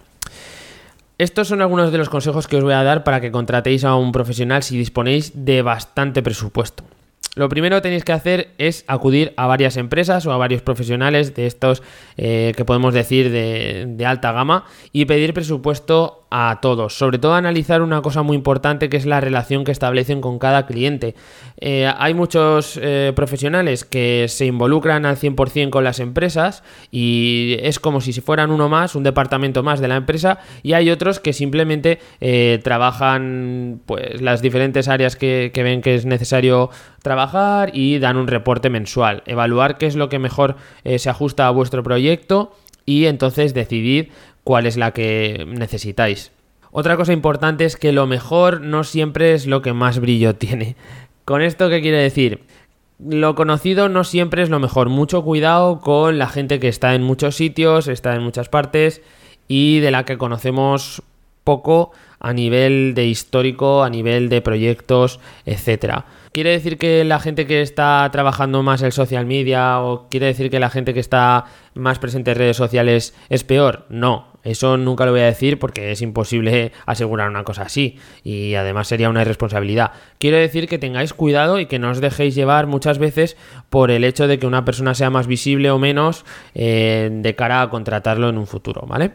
Estos 1.18 1.48
son 1.48 1.62
algunos 1.62 1.94
de 1.94 2.00
los 2.00 2.10
consejos 2.10 2.48
que 2.48 2.58
os 2.58 2.63
voy 2.65 2.74
a 2.74 2.84
dar 2.84 3.06
para 3.06 3.22
que 3.22 3.32
contratéis 3.32 3.86
a 3.86 3.96
un 3.96 4.12
profesional 4.12 4.62
si 4.62 4.77
disponéis 4.77 5.32
de 5.34 5.62
bastante 5.62 6.22
presupuesto. 6.22 6.84
Lo 7.36 7.50
primero 7.50 7.78
que 7.78 7.82
tenéis 7.82 8.04
que 8.04 8.12
hacer 8.12 8.52
es 8.60 8.86
acudir 8.88 9.34
a 9.38 9.48
varias 9.48 9.75
empresas 9.78 10.28
o 10.28 10.32
a 10.34 10.38
varios 10.38 10.62
profesionales 10.62 11.34
de 11.34 11.48
estos 11.48 11.82
eh, 12.16 12.54
que 12.56 12.63
podemos 12.63 12.94
decir 12.94 13.32
de, 13.32 14.06
alta 14.06 14.32
gama 14.32 14.66
y 14.92 15.06
pedir 15.06 15.34
presupuesto 15.34 16.28
a 16.30 16.60
todos. 16.62 16.96
Sobre 16.96 17.18
todo 17.18 17.34
analizar 17.34 17.82
una 17.82 18.02
cosa 18.04 18.22
muy 18.22 18.36
importante 18.36 18.88
que 18.90 18.98
es 18.98 19.06
la 19.08 19.20
relación 19.20 19.63
que 19.63 19.72
establecen 19.72 20.22
con 20.22 20.38
cada 20.38 20.68
cliente. 20.68 21.16
Eh, 21.58 21.92
hay 21.98 22.13
muchos 22.13 22.80
eh, 22.82 23.13
profesionales 23.16 23.84
que 23.84 24.28
se 24.30 24.46
involucran 24.46 25.06
al 25.06 25.18
100% 25.18 25.70
con 25.72 25.84
las 25.84 26.00
empresas 26.00 26.63
y 26.92 27.58
es 27.62 27.80
como 27.80 28.02
si 28.02 28.13
fueran 28.13 28.52
uno 28.52 28.70
más, 28.70 28.96
un 28.96 29.04
departamento 29.04 29.63
más 29.63 29.80
de 29.80 29.88
la 29.88 29.96
empresa 29.96 30.40
y 30.62 30.74
hay 30.74 30.92
otros 30.92 31.20
que 31.20 31.34
simplemente 31.34 32.00
trabajan 32.63 33.82
pues 33.86 34.22
las 34.22 34.42
diferentes 34.42 34.88
áreas 34.88 35.16
que, 35.16 35.52
que 35.54 35.63
ven 35.63 35.82
que 35.82 35.96
es 35.96 36.06
necesario 36.06 36.70
trabajar 37.02 37.23
y 37.74 38.00
dan 38.00 38.18
un 38.18 38.27
reporte 38.27 38.70
mensual. 38.70 39.24
Evaluar 39.25 39.77
qué 39.77 39.86
es 39.86 39.96
lo 39.96 40.10
que 40.10 40.20
mejor 40.20 40.56
se 40.84 41.10
ajusta 41.10 41.48
a 41.48 41.51
vuestro 41.51 41.84
proyecto 41.84 42.53
y 42.86 43.06
entonces 43.06 43.53
decidir 43.53 44.12
cuál 44.44 44.65
es 44.65 44.77
la 44.77 44.92
que 44.92 45.46
necesitáis. 45.48 46.32
Otra 46.72 46.98
cosa 46.98 47.13
importante 47.13 47.65
es 47.65 47.77
que 47.77 47.92
lo 47.92 48.08
mejor 48.08 48.62
no 48.62 48.84
siempre 48.84 49.34
es 49.34 49.46
lo 49.46 49.62
que 49.62 49.74
más 49.74 50.00
brillo 50.00 50.36
tiene. 50.38 50.75
¿Con 51.25 51.42
esto 51.42 51.70
qué 51.70 51.82
quiere 51.82 52.00
decir? 52.00 52.42
Lo 53.00 53.36
conocido 53.36 53.89
no 53.89 54.03
siempre 54.03 54.44
es 54.44 54.50
lo 54.50 54.60
mejor. 54.60 54.89
Mucho 54.89 55.24
cuidado 55.24 55.80
con 55.80 56.18
la 56.18 56.27
gente 56.27 56.60
que 56.60 56.68
está 56.68 56.96
en 56.96 57.03
muchos 57.03 57.36
sitios, 57.36 57.88
está 57.88 58.15
en 58.15 58.24
muchas 58.24 58.50
partes 58.50 59.01
y 59.48 59.80
de 59.80 59.92
la 59.92 60.06
que 60.06 60.18
conocemos 60.18 61.03
poco 61.44 61.92
a 62.24 62.34
nivel 62.34 62.94
de 62.96 63.06
histórico, 63.06 63.84
a 63.84 63.89
nivel 63.89 64.30
de 64.30 64.42
proyectos, 64.42 65.20
etcétera. 65.46 66.06
¿Quiere 66.32 66.50
decir 66.50 66.80
que 66.80 67.03
la 67.03 67.20
gente 67.20 67.46
que 67.46 67.62
está 67.62 68.10
trabajando 68.12 68.63
más 68.63 68.82
el 68.82 68.92
social 68.92 69.27
media 69.27 69.82
o 69.82 70.08
quiere 70.10 70.25
decir 70.25 70.50
que 70.50 70.60
la 70.60 70.72
gente 70.72 70.94
que 70.96 71.00
está 71.00 71.46
más 71.75 72.00
presente 72.00 72.32
en 72.32 72.38
redes 72.38 72.58
sociales 72.58 73.13
es 73.30 73.44
peor? 73.44 73.86
No, 73.89 74.34
eso 74.44 74.77
nunca 74.77 75.06
lo 75.06 75.12
voy 75.12 75.20
a 75.20 75.25
decir 75.25 75.60
porque 75.60 75.92
es 75.92 76.01
imposible 76.01 76.72
asegurar 76.86 77.30
una 77.30 77.44
cosa 77.44 77.63
así 77.63 78.00
y 78.24 78.56
además 78.56 78.88
sería 78.88 79.10
una 79.10 79.22
irresponsabilidad. 79.22 79.92
Quiero 80.18 80.38
decir 80.38 80.68
que 80.68 80.80
tengáis 80.80 81.13
cuidado 81.13 81.60
y 81.60 81.65
que 81.65 81.77
no 81.77 81.92
os 81.92 82.01
dejéis 82.01 82.36
llevar 82.36 82.68
muchas 82.68 82.98
veces 82.98 83.38
por 83.70 83.92
el 83.92 84.03
hecho 84.03 84.27
de 84.27 84.39
que 84.39 84.48
una 84.48 84.65
persona 84.65 84.96
sea 84.96 85.10
más 85.10 85.27
visible 85.27 85.72
o 85.72 85.77
menos 85.77 86.25
eh, 86.56 87.10
de 87.12 87.36
cara 87.36 87.62
a 87.62 87.70
contratarlo 87.70 88.30
en 88.30 88.38
un 88.38 88.48
futuro, 88.48 88.86
¿vale? 88.88 89.12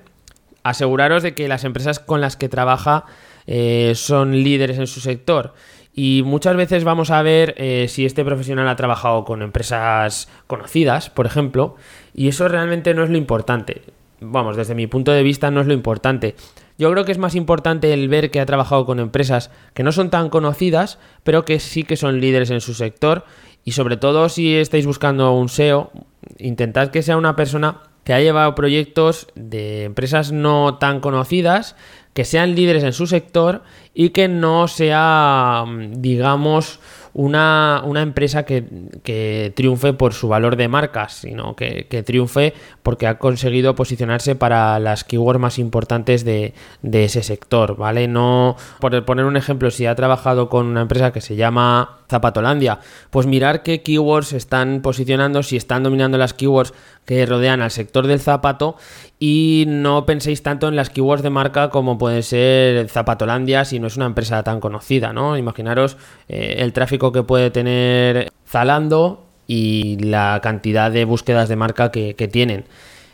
Aseguraros 0.69 1.23
de 1.23 1.35
que 1.35 1.49
las 1.49 1.65
empresas 1.65 1.99
con 1.99 2.21
las 2.21 2.37
que 2.37 2.49
trabaja 2.49 3.05
eh, 3.47 3.93
son 3.95 4.33
líderes 4.43 4.79
en 4.79 4.87
su 4.87 5.01
sector 5.01 5.55
y 6.01 6.23
muchas 6.25 6.55
veces 6.55 6.85
vamos 6.85 7.11
a 7.11 7.23
ver 7.23 7.57
eh, 7.59 7.87
si 7.89 8.07
este 8.07 8.25
profesional 8.25 8.69
ha 8.69 8.77
trabajado 8.77 9.25
con 9.25 9.43
empresas 9.43 10.29
conocidas, 10.47 11.11
por 11.11 11.27
ejemplo, 11.27 11.75
y 12.15 12.29
eso 12.29 12.47
realmente 12.47 12.95
no 12.95 13.03
es 13.03 13.11
lo 13.11 13.17
importante. 13.17 13.83
Vamos, 14.21 14.57
desde 14.57 14.77
mi 14.77 14.87
punto 14.87 15.11
de 15.11 15.25
vista 15.25 15.51
no 15.51 15.61
es 15.61 15.67
lo 15.67 15.75
importante. 15.75 16.37
Yo 16.79 16.89
creo 16.93 17.05
que 17.05 17.11
es 17.11 17.19
más 17.19 17.35
importante 17.35 17.93
el 17.93 18.09
ver 18.09 18.31
que 18.31 18.39
ha 18.39 18.47
trabajado 18.47 18.87
con 18.87 19.01
empresas 19.01 19.51
que 19.75 19.83
no 19.83 19.91
son 19.91 20.09
tan 20.09 20.31
conocidas, 20.31 21.01
pero 21.25 21.45
que 21.45 21.59
sí 21.59 21.83
que 21.83 21.97
son 21.97 22.21
líderes 22.21 22.51
en 22.51 22.61
su 22.61 22.75
sector. 22.75 23.25
Y 23.65 23.73
sobre 23.73 23.97
todo 23.97 24.29
si 24.29 24.55
estáis 24.55 24.87
buscando 24.87 25.33
un 25.33 25.49
SEO, 25.49 25.91
intentad 26.39 26.91
que 26.91 27.03
sea 27.03 27.17
una 27.17 27.35
persona 27.35 27.81
que 28.09 28.15
ha 28.15 28.21
llevado 28.23 28.55
proyectos 28.55 29.27
de 29.35 29.85
empresas 29.85 30.33
no 30.33 30.79
tan 30.79 31.01
conocidas, 31.01 31.77
que 32.15 32.25
sean 32.25 32.55
líderes 32.55 32.83
en 32.85 32.95
su 32.95 33.07
sector 33.07 33.63
y 33.93 34.11
que 34.11 34.29
no 34.29 34.67
sea, 34.67 35.67
digamos, 35.91 36.81
una, 37.13 37.83
empresa 37.97 38.45
que, 38.45 39.53
triunfe 39.55 39.93
por 39.93 40.15
su 40.15 40.29
valor 40.29 40.57
de 40.57 40.69
marcas, 40.69 41.15
sino 41.15 41.55
que, 41.55 41.85
triunfe 42.07 42.55
porque 42.83 43.07
ha 43.07 43.19
conseguido 43.19 43.75
posicionarse 43.75 44.37
para 44.37 44.79
las 44.79 45.05
keywords 45.05 45.41
más 45.41 45.59
importantes 45.59 46.25
de, 46.25 46.55
de, 46.81 47.05
ese 47.05 47.23
sector, 47.23 47.77
¿vale? 47.77 48.09
No, 48.09 48.57
por 48.81 49.05
poner 49.05 49.27
un 49.27 49.37
ejemplo, 49.37 49.71
si 49.71 49.85
ha 49.85 49.95
trabajado 49.95 50.49
con 50.49 50.67
una 50.67 50.81
empresa 50.81 51.13
que 51.13 51.21
se 51.21 51.37
llama 51.37 51.99
Zapatolandia, 52.09 52.81
pues 53.11 53.27
mirar 53.27 53.63
qué 53.63 53.83
keywords 53.83 54.33
están 54.33 54.81
posicionando, 54.81 55.43
si 55.43 55.57
están 55.57 55.83
dominando 55.83 56.19
las 56.19 56.35
keywords 56.35 56.73
que 57.09 57.25
rodean 57.25 57.63
al 57.63 57.71
sector 57.71 58.07
del 58.07 58.21
zapato 58.21 58.77
y 59.19 59.65
no 59.67 60.05
penséis 60.05 60.43
tanto 60.43 60.69
en 60.69 60.77
las 60.77 60.91
keywords 60.91 61.23
de 61.23 61.31
marca 61.31 61.71
como 61.71 61.97
puede 61.97 62.23
ser 62.23 62.87
Zapatolandia 62.91 63.65
si 63.65 63.81
no 63.81 63.87
es 63.87 63.97
una 63.97 64.05
empresa 64.05 64.43
tan 64.43 64.61
conocida, 64.61 65.15
¿no? 65.15 65.39
Imaginaros 65.39 65.97
eh, 66.29 66.57
el 66.59 66.75
tráfico 66.75 67.11
que 67.11 67.23
puede 67.23 67.51
tener 67.51 68.31
Zalando 68.47 69.25
y 69.47 69.97
la 70.01 70.41
cantidad 70.43 70.91
de 70.91 71.07
búsquedas 71.07 71.49
de 71.49 71.57
marca 71.57 71.91
que, 71.91 72.29
tienen. 72.31 72.67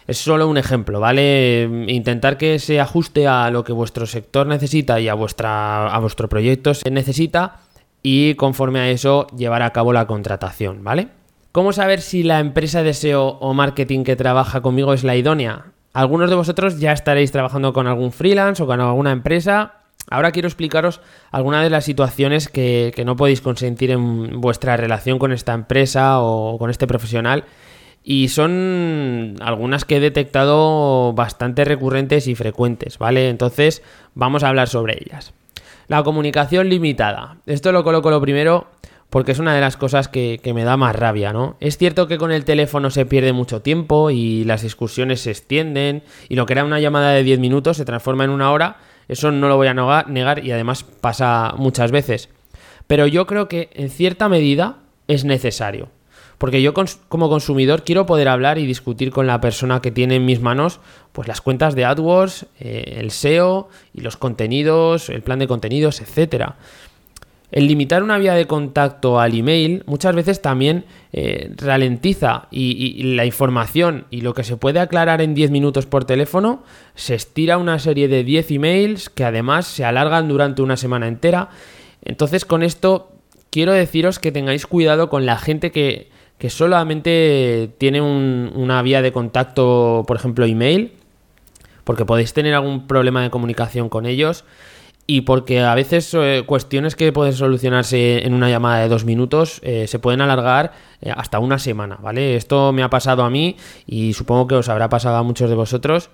Es 0.09 0.19
solo 0.19 0.49
un 0.49 0.59
ejemplo, 0.59 0.99
¿vale? 0.99 1.71
Intentar 1.87 2.37
que 2.37 2.59
se 2.59 2.81
ajuste 2.81 3.29
a 3.29 3.49
lo 3.51 3.63
que 3.63 3.73
vuestro 3.73 4.07
sector 4.07 4.49
necesita 4.49 4.99
y 4.99 5.07
a, 5.07 5.15
vuestra, 5.15 5.87
a 5.87 5.99
vuestro 6.01 6.29
proyecto 6.29 6.75
se 6.75 6.91
necesita 6.91 7.61
y 8.03 8.35
conforme 8.35 8.81
a 8.81 8.91
eso 8.91 9.29
llevar 9.37 9.63
a 9.63 9.71
cabo 9.71 9.93
la 9.93 10.09
contratación, 10.09 10.83
¿vale? 10.83 11.11
¿Cómo 11.55 11.73
saber 11.73 12.01
si 12.01 12.25
la 12.25 12.41
empresa 12.41 12.83
de 12.83 12.95
SEO 12.95 13.39
o 13.39 13.55
marketing 13.55 14.03
que 14.03 14.17
trabaja 14.17 14.61
conmigo 14.61 14.93
es 14.93 15.05
la 15.05 15.15
idónea? 15.15 15.67
Algunos 15.93 16.29
de 16.29 16.35
vosotros 16.35 16.81
ya 16.81 16.91
estaréis 16.91 17.31
trabajando 17.31 17.73
con 17.73 17.87
algún 17.87 18.11
freelance 18.11 18.61
o 18.61 18.67
con 18.67 18.81
alguna 18.81 19.13
empresa. 19.13 19.75
Ahora 20.11 20.33
quiero 20.33 20.49
explicaros 20.49 21.01
algunas 21.31 21.63
de 21.63 21.71
las 21.71 21.85
situaciones 21.85 22.49
que, 22.49 22.93
no 23.07 23.15
podéis 23.15 23.41
consentir 23.41 23.93
en 23.93 24.41
vuestra 24.41 24.77
relación 24.77 25.21
con 25.21 25.31
esta 25.31 25.53
empresa 25.53 26.19
o 26.19 26.59
con 26.59 26.71
este 26.71 26.89
profesional. 26.89 27.45
Y 28.03 28.31
son 28.31 29.37
algunas 29.41 29.85
que 29.85 29.99
he 29.99 30.01
detectado 30.01 31.13
bastante 31.13 31.65
recurrentes 31.65 32.27
y 32.27 32.35
frecuentes, 32.35 32.99
¿vale? 32.99 33.29
Entonces 33.29 33.81
vamos 34.17 34.43
a 34.43 34.49
hablar 34.49 34.69
sobre 34.69 34.99
ellas. 35.01 35.35
La 35.87 36.03
comunicación 36.03 36.69
limitada. 36.69 37.37
Esto 37.47 37.71
lo 37.71 37.85
coloco 37.85 38.11
lo 38.11 38.21
primero 38.21 38.67
porque 39.11 39.33
es 39.33 39.39
una 39.39 39.55
de 39.55 39.61
las 39.61 39.77
cosas 39.77 40.09
que, 40.09 40.41
me 40.55 40.65
da 40.65 40.77
más 40.77 40.97
rabia, 40.97 41.33
¿no? 41.33 41.57
Es 41.61 41.79
cierto 41.79 42.09
que 42.09 42.19
con 42.19 42.33
el 42.33 42.45
teléfono 42.45 42.91
se 42.91 43.07
pierde 43.07 43.33
mucho 43.33 43.63
tiempo 43.63 44.11
y 44.11 44.45
las 44.45 44.65
excursiones 44.65 45.21
se 45.21 45.31
extienden 45.31 46.03
y 46.29 46.37
lo 46.37 46.47
que 46.47 46.55
era 46.55 46.65
una 46.65 46.81
llamada 46.81 47.11
de 47.13 47.23
10 47.23 47.39
minutos 47.39 47.77
se 47.77 47.85
transforma 47.85 48.25
en 48.25 48.31
una 48.31 48.51
hora, 48.51 48.79
eso 49.09 49.31
no 49.31 49.49
lo 49.49 49.57
voy 49.57 49.69
a 49.69 50.05
negar 50.09 50.45
y 50.45 50.51
además 50.53 50.83
pasa 50.83 51.55
muchas 51.57 51.91
veces. 51.93 52.29
Pero 52.87 53.07
yo 53.07 53.27
creo 53.27 53.49
que 53.49 53.71
en 53.75 53.91
cierta 53.91 54.29
medida 54.29 54.79
es 55.09 55.25
necesario. 55.25 55.89
Porque 56.39 56.61
yo 56.61 56.75
como 57.09 57.29
consumidor 57.29 57.85
quiero 57.85 58.07
poder 58.07 58.29
hablar 58.29 58.59
y 58.59 58.67
discutir 58.67 59.11
con 59.13 59.27
la 59.27 59.41
persona 59.41 59.81
que 59.81 59.91
tiene 59.91 60.17
en 60.17 60.27
mis 60.27 60.41
manos 60.41 60.81
pues 61.13 61.29
las 61.29 61.41
cuentas 61.41 61.75
de 61.75 61.85
AdWords, 61.85 62.47
eh, 62.59 62.97
el 62.99 63.13
SEO 63.13 63.69
y 63.93 64.01
los 64.01 64.17
contenidos, 64.17 65.09
el 65.11 65.23
plan 65.23 65.39
de 65.39 65.47
contenidos, 65.47 66.01
etcétera. 66.01 66.57
El 67.55 67.69
limitar 67.69 68.03
una 68.03 68.19
vía 68.19 68.35
de 68.35 68.49
contacto 68.49 69.21
al 69.21 69.33
email 69.33 69.85
muchas 69.87 70.13
veces 70.13 70.43
también 70.43 70.87
eh, 71.13 71.53
ralentiza 71.57 72.49
y, 72.51 73.15
la 73.15 73.27
información 73.27 74.07
y 74.11 74.23
lo 74.23 74.35
que 74.35 74.43
se 74.43 74.57
puede 74.57 74.81
aclarar 74.81 75.21
en 75.21 75.37
10 75.37 75.53
minutos 75.53 75.87
por 75.87 76.05
teléfono 76.05 76.65
se 76.97 77.15
estira 77.15 77.57
una 77.57 77.79
serie 77.79 78.09
de 78.09 78.25
10 78.25 78.51
emails 78.51 79.09
que 79.09 79.23
además 79.23 79.69
se 79.69 79.85
alargan 79.85 80.27
durante 80.27 80.63
una 80.63 80.77
semana 80.77 81.07
entera. 81.07 81.51
Entonces 82.03 82.45
con 82.45 82.65
esto 82.65 83.13
quiero 83.51 83.71
deciros 83.71 84.19
que 84.19 84.33
tengáis 84.33 84.67
cuidado 84.67 85.09
con 85.09 85.25
la 85.25 85.39
gente 85.39 85.71
que, 85.71 86.11
solamente 86.49 87.71
tiene 87.79 88.03
una 88.03 88.83
vía 88.83 89.01
de 89.01 89.13
contacto, 89.13 90.03
por 90.09 90.17
ejemplo, 90.17 90.45
email, 90.45 90.93
porque 91.85 92.05
podéis 92.05 92.33
tener 92.33 92.53
algún 92.53 92.89
problema 92.89 93.23
de 93.23 93.31
comunicación 93.31 93.89
con 93.89 94.07
ellos 94.07 94.45
y 95.07 95.23
porque 95.23 95.61
a 95.61 95.75
veces 95.75 96.13
eh, 96.15 96.45
cuestiones 96.47 96.97
que 96.97 97.13
pueden 97.13 97.35
solucionarse 97.35 98.27
en 98.27 98.33
una 98.33 98.49
llamada 98.49 98.81
de 98.81 98.89
dos 98.89 99.05
minutos 99.05 99.61
eh, 99.63 99.87
se 99.87 99.99
pueden 99.99 100.21
alargar 100.21 100.73
eh, 101.01 101.13
hasta 101.15 101.39
una 101.39 101.59
semana, 101.59 101.99
¿vale? 102.01 102.37
Esto 102.37 102.73
me 102.73 102.83
ha 102.83 102.91
pasado 102.91 103.23
a 103.23 103.31
mí 103.31 103.57
y 103.87 104.15
supongo 104.15 104.47
que 104.47 104.55
os 104.55 104.69
habrá 104.69 104.89
pasado 104.89 105.17
a 105.17 105.23
muchos 105.23 105.51
de 105.51 105.57
vosotros. 105.57 106.11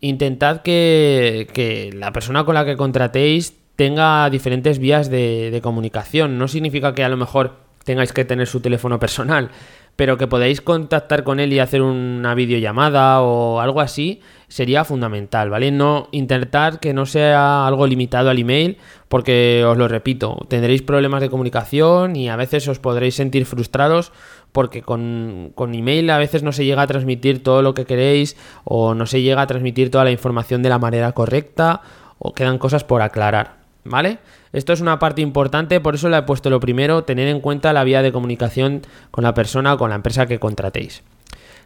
Intentad 0.00 0.62
que, 0.62 1.90
la 1.94 2.12
persona 2.12 2.44
con 2.44 2.54
la 2.54 2.64
que 2.64 2.76
contratéis 2.76 3.54
tenga 3.76 4.30
diferentes 4.30 4.78
vías 4.78 5.10
de, 5.10 5.50
de 5.50 5.60
comunicación. 5.60 6.38
No 6.38 6.48
significa 6.48 6.94
que 6.94 7.04
a 7.04 7.08
lo 7.10 7.18
mejor 7.18 7.56
tengáis 7.84 8.12
que 8.12 8.24
tener 8.24 8.46
su 8.46 8.60
teléfono 8.60 8.98
personal, 8.98 9.50
pero 9.96 10.16
que 10.16 10.26
podáis 10.26 10.60
contactar 10.60 11.24
con 11.24 11.40
él 11.40 11.52
y 11.52 11.58
hacer 11.58 11.82
una 11.82 12.34
videollamada 12.34 13.20
o 13.20 13.60
algo 13.60 13.80
así 13.80 14.20
sería 14.48 14.84
fundamental, 14.84 15.50
¿vale? 15.50 15.70
No 15.70 16.08
intentar 16.10 16.80
que 16.80 16.92
no 16.92 17.06
sea 17.06 17.66
algo 17.66 17.86
limitado 17.86 18.30
al 18.30 18.38
email, 18.38 18.78
porque 19.08 19.64
os 19.64 19.76
lo 19.76 19.88
repito, 19.88 20.38
tendréis 20.48 20.82
problemas 20.82 21.20
de 21.20 21.30
comunicación 21.30 22.16
y 22.16 22.28
a 22.28 22.36
veces 22.36 22.66
os 22.66 22.78
podréis 22.78 23.14
sentir 23.14 23.46
frustrados 23.46 24.12
porque 24.52 24.82
con, 24.82 25.52
con 25.54 25.74
email 25.74 26.10
a 26.10 26.18
veces 26.18 26.42
no 26.42 26.52
se 26.52 26.64
llega 26.64 26.82
a 26.82 26.86
transmitir 26.86 27.42
todo 27.42 27.62
lo 27.62 27.74
que 27.74 27.84
queréis 27.84 28.36
o 28.64 28.94
no 28.94 29.06
se 29.06 29.22
llega 29.22 29.42
a 29.42 29.46
transmitir 29.46 29.90
toda 29.90 30.04
la 30.04 30.10
información 30.10 30.62
de 30.62 30.68
la 30.68 30.78
manera 30.78 31.12
correcta 31.12 31.82
o 32.18 32.34
quedan 32.34 32.58
cosas 32.58 32.84
por 32.84 33.02
aclarar, 33.02 33.56
¿vale? 33.84 34.18
Esto 34.52 34.72
es 34.72 34.80
una 34.80 34.98
parte 34.98 35.22
importante, 35.22 35.80
por 35.80 35.94
eso 35.94 36.08
le 36.08 36.16
he 36.16 36.22
puesto 36.22 36.50
lo 36.50 36.58
primero, 36.58 37.04
tener 37.04 37.28
en 37.28 37.40
cuenta 37.40 37.72
la 37.72 37.84
vía 37.84 38.02
de 38.02 38.12
comunicación 38.12 38.82
con 39.10 39.22
la 39.22 39.34
persona 39.34 39.74
o 39.74 39.78
con 39.78 39.90
la 39.90 39.96
empresa 39.96 40.26
que 40.26 40.40
contratéis. 40.40 41.02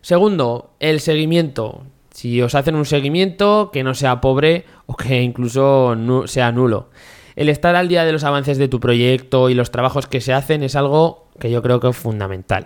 Segundo, 0.03 0.71
el 0.81 1.00
seguimiento. 1.00 1.83
Si 2.11 2.43
os 2.43 2.55
hacen 2.55 2.75
un 2.75 2.85
seguimiento, 2.85 3.71
que 3.73 3.83
no 3.83 3.95
sea 3.95 4.21
pobre 4.21 4.67
o 4.87 4.97
que 4.97 5.23
incluso 5.23 5.97
sea 6.26 6.53
nulo. 6.53 6.91
El 7.37 7.49
estar 7.49 7.75
al 7.75 7.88
día 7.88 8.05
de 8.05 8.12
los 8.12 8.23
avances 8.23 8.59
de 8.59 8.69
tu 8.69 8.81
proyecto 8.81 9.49
y 9.49 9.55
los 9.55 9.71
trabajos 9.71 10.07
que 10.07 10.21
se 10.21 10.35
hacen 10.35 10.62
es 10.62 10.76
algo 10.76 11.26
que 11.41 11.50
yo 11.50 11.62
creo 11.62 11.81
que 11.81 11.88
es 11.88 11.97
fundamental. 11.97 12.64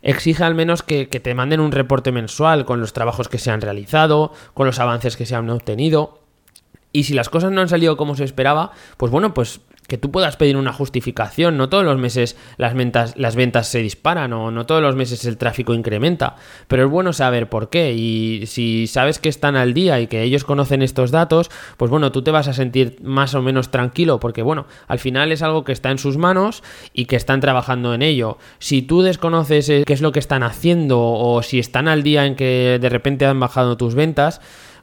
Exige 0.00 0.42
al 0.42 0.54
menos 0.54 0.82
que, 0.82 1.08
que 1.08 1.20
te 1.20 1.34
manden 1.34 1.60
un 1.60 1.70
reporte 1.72 2.10
mensual 2.10 2.64
con 2.64 2.80
los 2.80 2.92
trabajos 2.92 3.28
que 3.28 3.38
se 3.38 3.50
han 3.50 3.60
realizado, 3.60 4.32
con 4.54 4.66
los 4.66 4.80
avances 4.80 5.16
que 5.16 5.26
se 5.26 5.36
han 5.36 5.48
obtenido. 5.50 6.21
Y 6.92 7.04
si 7.04 7.14
las 7.14 7.28
cosas 7.28 7.50
no 7.52 7.60
han 7.60 7.68
salido 7.68 7.96
como 7.96 8.16
se 8.16 8.24
esperaba, 8.24 8.72
pues 8.96 9.10
bueno, 9.10 9.34
pues 9.34 9.60
que 9.92 9.98
tú 9.98 10.10
puedas 10.10 10.36
pedir 10.36 10.56
una 10.56 10.72
justificación. 10.72 11.56
No 11.56 11.68
todos 11.68 11.84
los 11.84 11.98
meses 11.98 12.36
las 12.56 12.74
ventas, 12.74 13.14
las 13.16 13.36
ventas 13.36 13.68
se 13.68 13.80
disparan 13.80 14.32
o 14.32 14.50
no 14.50 14.64
todos 14.64 14.80
los 14.80 14.96
meses 14.96 15.24
el 15.24 15.36
tráfico 15.36 15.74
incrementa. 15.74 16.36
Pero 16.68 16.84
es 16.84 16.90
bueno 16.90 17.12
saber 17.12 17.48
por 17.48 17.68
qué. 17.68 17.92
Y 17.92 18.46
si 18.46 18.86
sabes 18.86 19.18
que 19.18 19.28
están 19.28 19.56
al 19.56 19.74
día 19.74 20.00
y 20.00 20.06
que 20.06 20.22
ellos 20.22 20.44
conocen 20.44 20.82
estos 20.82 21.10
datos, 21.10 21.50
pues 21.76 21.90
bueno, 21.90 22.12
tú 22.12 22.22
te 22.22 22.30
vas 22.30 22.48
a 22.48 22.54
sentir 22.54 22.96
más 23.02 23.34
o 23.34 23.42
menos 23.42 23.70
tranquilo 23.70 24.20
porque 24.20 24.42
bueno, 24.42 24.66
al 24.86 24.98
final 24.98 25.32
es 25.32 25.42
algo 25.42 25.64
que 25.64 25.72
está 25.72 25.90
en 25.90 25.98
sus 25.98 26.16
manos 26.16 26.62
y 26.92 27.06
que 27.06 27.16
están 27.16 27.40
trabajando 27.40 27.92
en 27.92 28.02
ello. 28.02 28.38
Si 28.60 28.82
tú 28.82 29.02
desconoces 29.02 29.68
eh, 29.68 29.82
qué 29.86 29.92
es 29.92 30.00
lo 30.00 30.12
que 30.12 30.20
están 30.20 30.42
haciendo 30.42 31.00
o 31.00 31.42
si 31.42 31.58
están 31.58 31.88
al 31.88 32.02
día 32.02 32.24
en 32.24 32.36
que 32.36 32.78
de 32.80 32.88
repente 32.88 33.26
han 33.26 33.40
bajado 33.40 33.76
tus 33.76 33.94
ventas, 33.94 34.40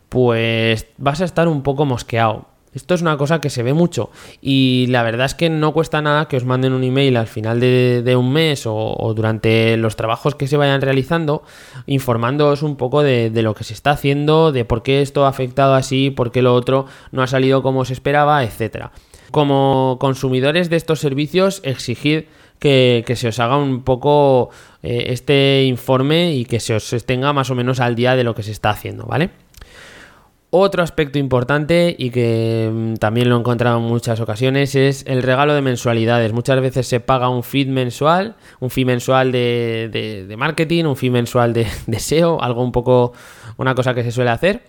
pues 0.10 0.88
vas 0.98 1.22
a 1.22 1.26
estar 1.26 1.48
un 1.48 1.62
poco 1.62 1.86
mosqueado. 1.86 2.45
Esto 2.74 2.93
es 2.93 3.02
una 3.02 3.17
cosa 3.17 3.41
que 3.41 3.50
se 3.50 3.63
ve 3.63 3.74
mucho 3.74 4.12
y 4.41 4.86
la 4.89 5.02
verdad 5.02 5.26
es 5.26 5.34
que 5.34 5.50
no 5.50 5.74
cuesta 5.74 6.04
nada 6.04 6.28
que 6.28 6.38
os 6.38 6.45
manden 6.45 6.74
un 6.74 6.84
email 6.84 7.17
al 7.17 7.26
final 7.26 7.60
de, 7.60 8.15
un 8.15 8.32
mes 8.32 8.65
o, 8.67 9.13
durante 9.15 9.76
los 9.78 9.95
trabajos 9.95 10.36
que 10.36 10.45
se 10.45 10.56
vayan 10.56 10.82
realizando 10.82 11.41
informándoos 11.88 12.62
un 12.62 12.76
poco 12.76 13.02
de, 13.02 13.32
lo 13.41 13.56
que 13.56 13.63
se 13.63 13.74
está 13.74 13.91
haciendo, 13.91 14.52
de 14.52 14.65
por 14.65 14.84
qué 14.84 15.02
esto 15.02 15.26
ha 15.26 15.30
afectado 15.30 15.74
así, 15.74 16.12
por 16.12 16.32
qué 16.32 16.43
lo 16.43 16.54
otro 16.54 16.86
no 17.12 17.24
ha 17.24 17.28
salido 17.28 17.63
como 17.63 17.86
se 17.86 17.93
esperaba, 17.93 18.43
etcétera. 18.43 18.91
Como 19.32 19.98
consumidores 20.00 20.69
de 20.69 20.76
estos 20.76 21.00
servicios, 21.00 21.62
exigid 21.63 22.26
que, 22.60 23.04
se 23.15 23.30
os 23.30 23.39
haga 23.39 23.58
un 23.58 23.84
poco 23.84 24.52
eh, 24.84 25.06
este 25.08 25.63
informe 25.65 26.34
y 26.34 26.45
que 26.45 26.60
se 26.60 26.76
os 26.76 26.95
tenga 27.06 27.34
más 27.34 27.50
o 27.50 27.56
menos 27.56 27.80
al 27.80 27.95
día 27.95 28.15
de 28.15 28.24
lo 28.24 28.36
que 28.36 28.43
se 28.43 28.52
está 28.52 28.69
haciendo, 28.69 29.06
¿vale? 29.06 29.32
Otro 30.52 30.82
aspecto 30.82 31.20
importante 31.20 31.96
y 31.96 32.10
que 32.10 32.72
mm, 32.74 32.96
también 32.96 33.30
lo 33.30 33.36
he 33.36 33.40
encontrado 33.40 33.78
en 33.78 33.84
muchas 33.84 34.20
ocasiones 34.20 34.74
es 34.74 35.04
el 35.06 35.22
regalo 35.22 35.54
de 35.54 35.62
mensualidades. 35.62 36.34
Muchas 36.34 36.60
veces 36.60 36.88
se 36.88 37.00
paga 37.00 37.30
un 37.30 37.44
feed 37.44 37.68
mensual, 37.68 38.36
un 38.60 38.72
fee 38.72 38.84
mensual 38.84 39.32
de, 39.32 40.34
marketing, 40.38 40.86
un 40.86 40.96
fee 40.96 41.12
mensual 41.12 41.54
de, 41.54 41.68
de, 41.88 42.00
SEO, 42.00 42.42
algo 42.42 42.64
un 42.64 42.72
poco, 42.72 43.14
una 43.58 43.76
cosa 43.76 43.94
que 43.94 44.04
se 44.04 44.12
suele 44.12 44.32
hacer. 44.32 44.64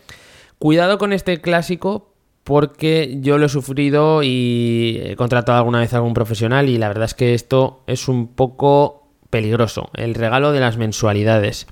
Cuidado 0.59 0.99
con 0.99 1.14
este 1.14 1.40
clásico 1.40 2.12
porque 2.45 3.16
yo 3.21 3.38
lo 3.38 3.47
he 3.47 3.49
sufrido 3.49 4.23
y 4.23 5.01
he 5.03 5.16
contratado 5.16 5.57
alguna 5.57 5.81
vez 5.81 5.95
a 5.95 5.97
algún 5.97 6.12
profesional 6.12 6.69
y 6.69 6.77
la 6.77 6.88
verdad 6.88 7.05
es 7.05 7.14
que 7.14 7.33
esto 7.33 7.83
es 7.87 8.07
un 8.09 8.29
poco 8.29 9.09
peligroso, 9.31 9.88
el 9.95 10.14
regalo 10.14 10.53
de 10.53 10.61
las 10.61 10.77
mensualidades. 10.77 11.66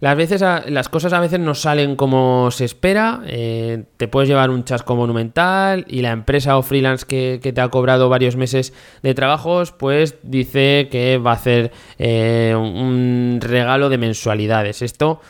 Las, 0.00 0.16
veces 0.16 0.40
las 0.40 0.88
cosas 0.88 1.12
a 1.12 1.20
veces 1.20 1.40
no 1.40 1.54
salen 1.54 1.96
como 1.96 2.50
se 2.50 2.64
espera, 2.64 3.22
eh, 3.26 3.84
te 3.96 4.06
puedes 4.06 4.28
llevar 4.28 4.50
un 4.50 4.64
chasco 4.64 4.94
monumental 4.94 5.84
y 5.88 6.02
la 6.02 6.12
empresa 6.12 6.56
o 6.56 6.62
freelance 6.62 7.04
que, 7.06 7.40
te 7.40 7.60
ha 7.60 7.68
cobrado 7.68 8.08
varios 8.08 8.36
meses 8.36 8.72
de 9.02 9.14
trabajos, 9.14 9.72
pues 9.72 10.16
dice 10.22 10.88
que 10.90 11.18
va 11.18 11.32
a 11.32 11.34
hacer 11.34 11.72
eh, 11.98 12.54
un 12.56 13.38
regalo 13.40 13.88
de 13.88 13.98
mensualidades. 13.98 14.82
Esto, 14.82 15.20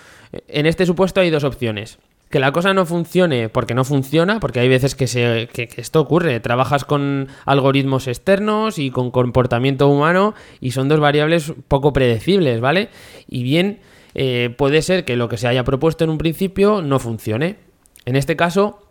en 0.49 0.67
este 0.67 0.85
supuesto 0.85 1.21
hay 1.21 1.31
dos 1.31 1.45
opciones 1.45 1.99
que 2.31 2.41
la 2.41 2.53
cosa 2.53 2.75
no 2.75 2.85
funcione 2.85 3.49
porque 3.49 3.75
no 3.75 3.85
funciona, 3.85 4.41
porque 4.41 4.61
hay 4.61 4.69
veces 4.69 4.95
que, 4.95 5.07
se, 5.07 5.49
que, 5.53 5.69
esto 5.77 6.01
ocurre. 6.01 6.41
Trabajas 6.41 6.85
con 6.85 7.29
algoritmos 7.47 8.07
externos 8.07 8.79
y 8.79 8.91
con 8.91 9.11
comportamiento 9.11 9.89
humano 9.89 10.35
y 10.61 10.73
son 10.73 10.89
dos 10.89 11.01
variables 11.01 11.53
poco 11.69 11.93
predecibles, 11.93 12.61
¿vale? 12.61 12.91
Y 13.29 13.43
bien, 13.43 13.81
eh, 14.15 14.55
puede 14.57 14.83
ser 14.83 15.05
que 15.05 15.17
lo 15.17 15.29
que 15.29 15.37
se 15.37 15.49
haya 15.49 15.65
propuesto 15.65 16.05
en 16.05 16.11
un 16.11 16.19
principio 16.19 16.83
no 16.83 16.99
funcione. 16.99 17.57
En 18.05 18.17
este 18.17 18.37
caso, 18.37 18.87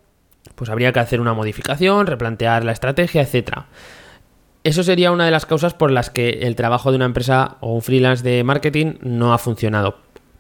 pues 0.55 0.69
habría 0.69 0.91
que 0.91 0.99
hacer 0.99 1.21
una 1.21 1.33
modificación, 1.33 2.07
replantear 2.07 2.63
la 2.63 2.71
estrategia, 2.71 3.21
etc. 3.21 3.63
Eso 4.63 4.83
sería 4.83 5.11
una 5.11 5.25
de 5.25 5.31
las 5.31 5.45
causas 5.45 5.73
por 5.73 5.91
las 5.91 6.09
que 6.09 6.29
el 6.43 6.55
trabajo 6.55 6.91
de 6.91 6.97
una 6.97 7.05
empresa 7.05 7.57
o 7.61 7.73
un 7.73 7.81
freelance 7.81 8.23
de 8.23 8.43
marketing 8.43 8.95
no 9.01 9.33
ha 9.33 9.37
funcionado. 9.37 9.97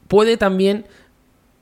Puede 0.07 0.37
también 0.37 0.85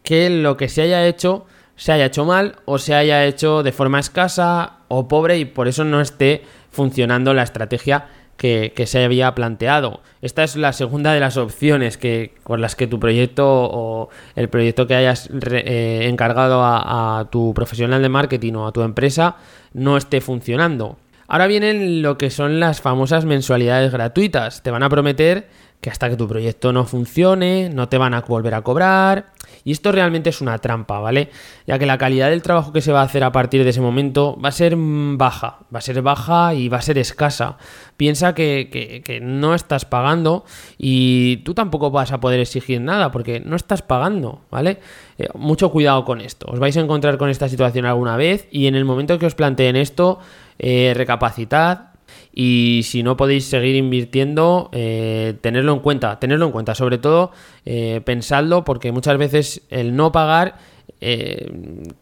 que 0.03 0.29
lo 0.29 0.57
que 0.57 0.69
se 0.69 0.81
haya 0.81 1.05
hecho 1.05 1.45
se 1.75 1.91
haya 1.91 2.05
hecho 2.05 2.25
mal 2.25 2.57
o 2.65 2.77
se 2.77 2.95
haya 2.95 3.25
hecho 3.25 3.63
de 3.63 3.71
forma 3.71 3.99
escasa 3.99 4.77
o 4.87 5.07
pobre 5.07 5.37
y 5.37 5.45
por 5.45 5.67
eso 5.67 5.83
no 5.83 6.01
esté 6.01 6.43
funcionando 6.71 7.33
la 7.33 7.43
estrategia 7.43 8.07
que, 8.37 8.73
se 8.85 9.03
había 9.03 9.33
planteado. 9.33 10.01
Esta 10.21 10.43
es 10.43 10.55
la 10.55 10.73
segunda 10.73 11.13
de 11.13 11.19
las 11.19 11.37
opciones 11.37 11.97
que, 11.97 12.33
con 12.43 12.61
las 12.61 12.75
que 12.75 12.87
tu 12.87 12.99
proyecto 12.99 13.45
o 13.47 14.09
el 14.35 14.49
proyecto 14.49 14.87
que 14.87 14.95
hayas 14.95 15.29
eh, 15.31 16.07
encargado 16.09 16.61
a, 16.63 17.27
tu 17.31 17.53
profesional 17.53 18.01
de 18.01 18.09
marketing 18.09 18.53
o 18.53 18.67
a 18.67 18.71
tu 18.71 18.81
empresa 18.81 19.37
no 19.73 19.97
esté 19.97 20.21
funcionando. 20.21 20.97
Ahora 21.27 21.47
vienen 21.47 22.03
lo 22.03 22.17
que 22.17 22.29
son 22.29 22.59
las 22.59 22.81
famosas 22.81 23.25
mensualidades 23.25 23.91
gratuitas. 23.91 24.61
Te 24.61 24.69
van 24.69 24.83
a 24.83 24.89
prometer 24.89 25.47
que 25.81 25.89
hasta 25.89 26.09
que 26.09 26.15
tu 26.15 26.27
proyecto 26.27 26.73
no 26.73 26.85
funcione, 26.85 27.69
no 27.69 27.89
te 27.89 27.97
van 27.97 28.13
a 28.13 28.21
volver 28.21 28.55
a 28.55 28.61
cobrar, 28.61 29.33
y 29.63 29.71
esto 29.71 29.91
realmente 29.91 30.29
es 30.29 30.41
una 30.41 30.59
trampa, 30.59 30.99
¿vale? 30.99 31.29
Ya 31.65 31.79
que 31.79 31.87
la 31.87 31.97
calidad 31.97 32.29
del 32.29 32.41
trabajo 32.41 32.71
que 32.71 32.81
se 32.81 32.91
va 32.91 33.01
a 33.01 33.03
hacer 33.03 33.23
a 33.23 33.31
partir 33.31 33.63
de 33.63 33.71
ese 33.71 33.81
momento 33.81 34.39
va 34.39 34.49
a 34.49 34.51
ser 34.51 34.75
baja, 34.77 35.59
va 35.73 35.79
a 35.79 35.81
ser 35.81 36.01
baja 36.03 36.53
y 36.53 36.69
va 36.69 36.77
a 36.77 36.81
ser 36.81 36.99
escasa. 36.99 37.57
Piensa 37.97 38.35
que, 38.35 39.19
no 39.23 39.55
estás 39.55 39.85
pagando 39.85 40.45
y 40.77 41.37
tú 41.37 41.53
tampoco 41.53 41.89
vas 41.89 42.11
a 42.11 42.19
poder 42.19 42.39
exigir 42.39 42.79
nada 42.81 43.11
porque 43.11 43.39
no 43.39 43.55
estás 43.55 43.81
pagando, 43.81 44.41
¿vale? 44.51 44.79
Eh, 45.17 45.29
mucho 45.33 45.71
cuidado 45.71 46.05
con 46.05 46.21
esto. 46.21 46.45
Os 46.49 46.59
vais 46.59 46.77
a 46.77 46.81
encontrar 46.81 47.17
con 47.17 47.29
esta 47.29 47.49
situación 47.49 47.85
alguna 47.85 48.17
vez 48.17 48.47
y 48.51 48.67
en 48.67 48.75
el 48.75 48.85
momento 48.85 49.17
que 49.17 49.25
os 49.25 49.35
planteen 49.35 49.75
esto, 49.75 50.19
eh, 50.59 50.93
recapacitad, 50.95 51.94
y 52.33 52.81
si 52.83 53.03
no 53.03 53.17
podéis 53.17 53.45
seguir 53.45 53.75
invirtiendo, 53.75 54.69
eh, 54.73 55.35
tenerlo 55.41 55.73
en 55.73 55.79
cuenta, 55.79 56.19
tenerlo 56.19 56.45
en 56.45 56.51
cuenta, 56.51 56.75
sobre 56.75 56.97
todo 56.97 57.31
eh, 57.65 58.01
pensadlo 58.03 58.63
porque 58.63 58.91
muchas 58.91 59.17
veces 59.17 59.61
el 59.69 59.95
no 59.95 60.11
pagar 60.11 60.55
eh, 61.01 61.51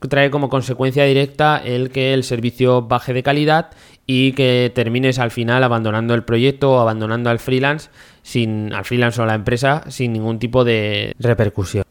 trae 0.08 0.30
como 0.30 0.50
consecuencia 0.50 1.06
directa 1.06 1.62
el 1.64 1.90
que 1.90 2.14
el 2.14 2.24
servicio 2.24 2.84
baje 2.84 3.14
de 3.14 3.24
calidad 3.24 3.72
y 4.06 4.34
que 4.34 4.72
termines 4.74 5.20
al 5.20 5.32
final 5.32 5.64
abandonando 5.64 6.14
el 6.14 6.24
proyecto 6.24 6.74
o 6.74 6.80
abandonando 6.80 7.30
al 7.30 7.40
freelance 7.40 7.90
sin 8.22 8.74
al 8.74 8.86
freelance 8.86 9.20
o 9.20 9.24
a 9.24 9.28
la 9.28 9.36
empresa 9.36 9.84
sin 9.90 10.14
ningún 10.14 10.40
tipo 10.40 10.64
de 10.64 11.14
repercusión. 11.20 11.84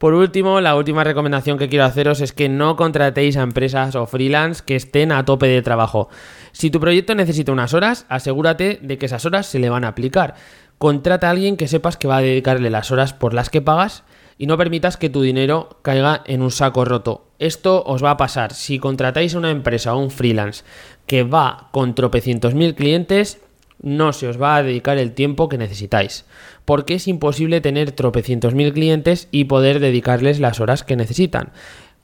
Por 0.00 0.14
último, 0.14 0.62
la 0.62 0.76
última 0.76 1.04
recomendación 1.04 1.58
que 1.58 1.68
quiero 1.68 1.84
haceros 1.84 2.22
es 2.22 2.32
que 2.32 2.48
no 2.48 2.74
contratéis 2.74 3.36
a 3.36 3.42
empresas 3.42 3.94
o 3.96 4.06
freelance 4.06 4.62
que 4.64 4.74
estén 4.74 5.12
a 5.12 5.26
tope 5.26 5.46
de 5.46 5.60
trabajo. 5.60 6.08
Si 6.52 6.70
tu 6.70 6.80
proyecto 6.80 7.14
necesita 7.14 7.52
unas 7.52 7.74
horas, 7.74 8.06
asegúrate 8.08 8.78
de 8.80 8.96
que 8.96 9.04
esas 9.04 9.26
horas 9.26 9.44
se 9.44 9.58
le 9.58 9.68
van 9.68 9.84
a 9.84 9.88
aplicar. 9.88 10.36
Contrata 10.78 11.26
a 11.28 11.32
alguien 11.32 11.58
que 11.58 11.68
sepas 11.68 11.98
que 11.98 12.08
va 12.08 12.16
a 12.16 12.22
dedicarle 12.22 12.70
las 12.70 12.90
horas 12.90 13.12
por 13.12 13.34
las 13.34 13.50
que 13.50 13.60
pagas 13.60 14.02
y 14.38 14.46
no 14.46 14.56
permitas 14.56 14.96
que 14.96 15.10
tu 15.10 15.20
dinero 15.20 15.68
caiga 15.82 16.22
en 16.24 16.40
un 16.40 16.50
saco 16.50 16.86
roto. 16.86 17.26
Esto 17.38 17.84
os 17.84 18.02
va 18.02 18.12
a 18.12 18.16
pasar 18.16 18.54
si 18.54 18.78
contratáis 18.78 19.34
a 19.34 19.38
una 19.38 19.50
empresa 19.50 19.94
o 19.94 19.98
un 19.98 20.10
freelance 20.10 20.64
que 21.06 21.24
va 21.24 21.68
con 21.72 21.94
tropecientos 21.94 22.54
mil 22.54 22.74
clientes, 22.74 23.38
no 23.82 24.14
se 24.14 24.28
os 24.28 24.40
va 24.40 24.56
a 24.56 24.62
dedicar 24.62 24.98
el 24.98 25.12
tiempo 25.12 25.48
que 25.48 25.58
necesitáis, 25.58 26.24
porque 26.70 26.94
es 26.94 27.08
imposible 27.08 27.60
tener 27.60 27.90
tropecientos 27.90 28.54
mil 28.54 28.72
clientes 28.72 29.26
y 29.32 29.46
poder 29.46 29.80
dedicarles 29.80 30.38
las 30.38 30.60
horas 30.60 30.84
que 30.84 30.94
necesitan. 30.94 31.50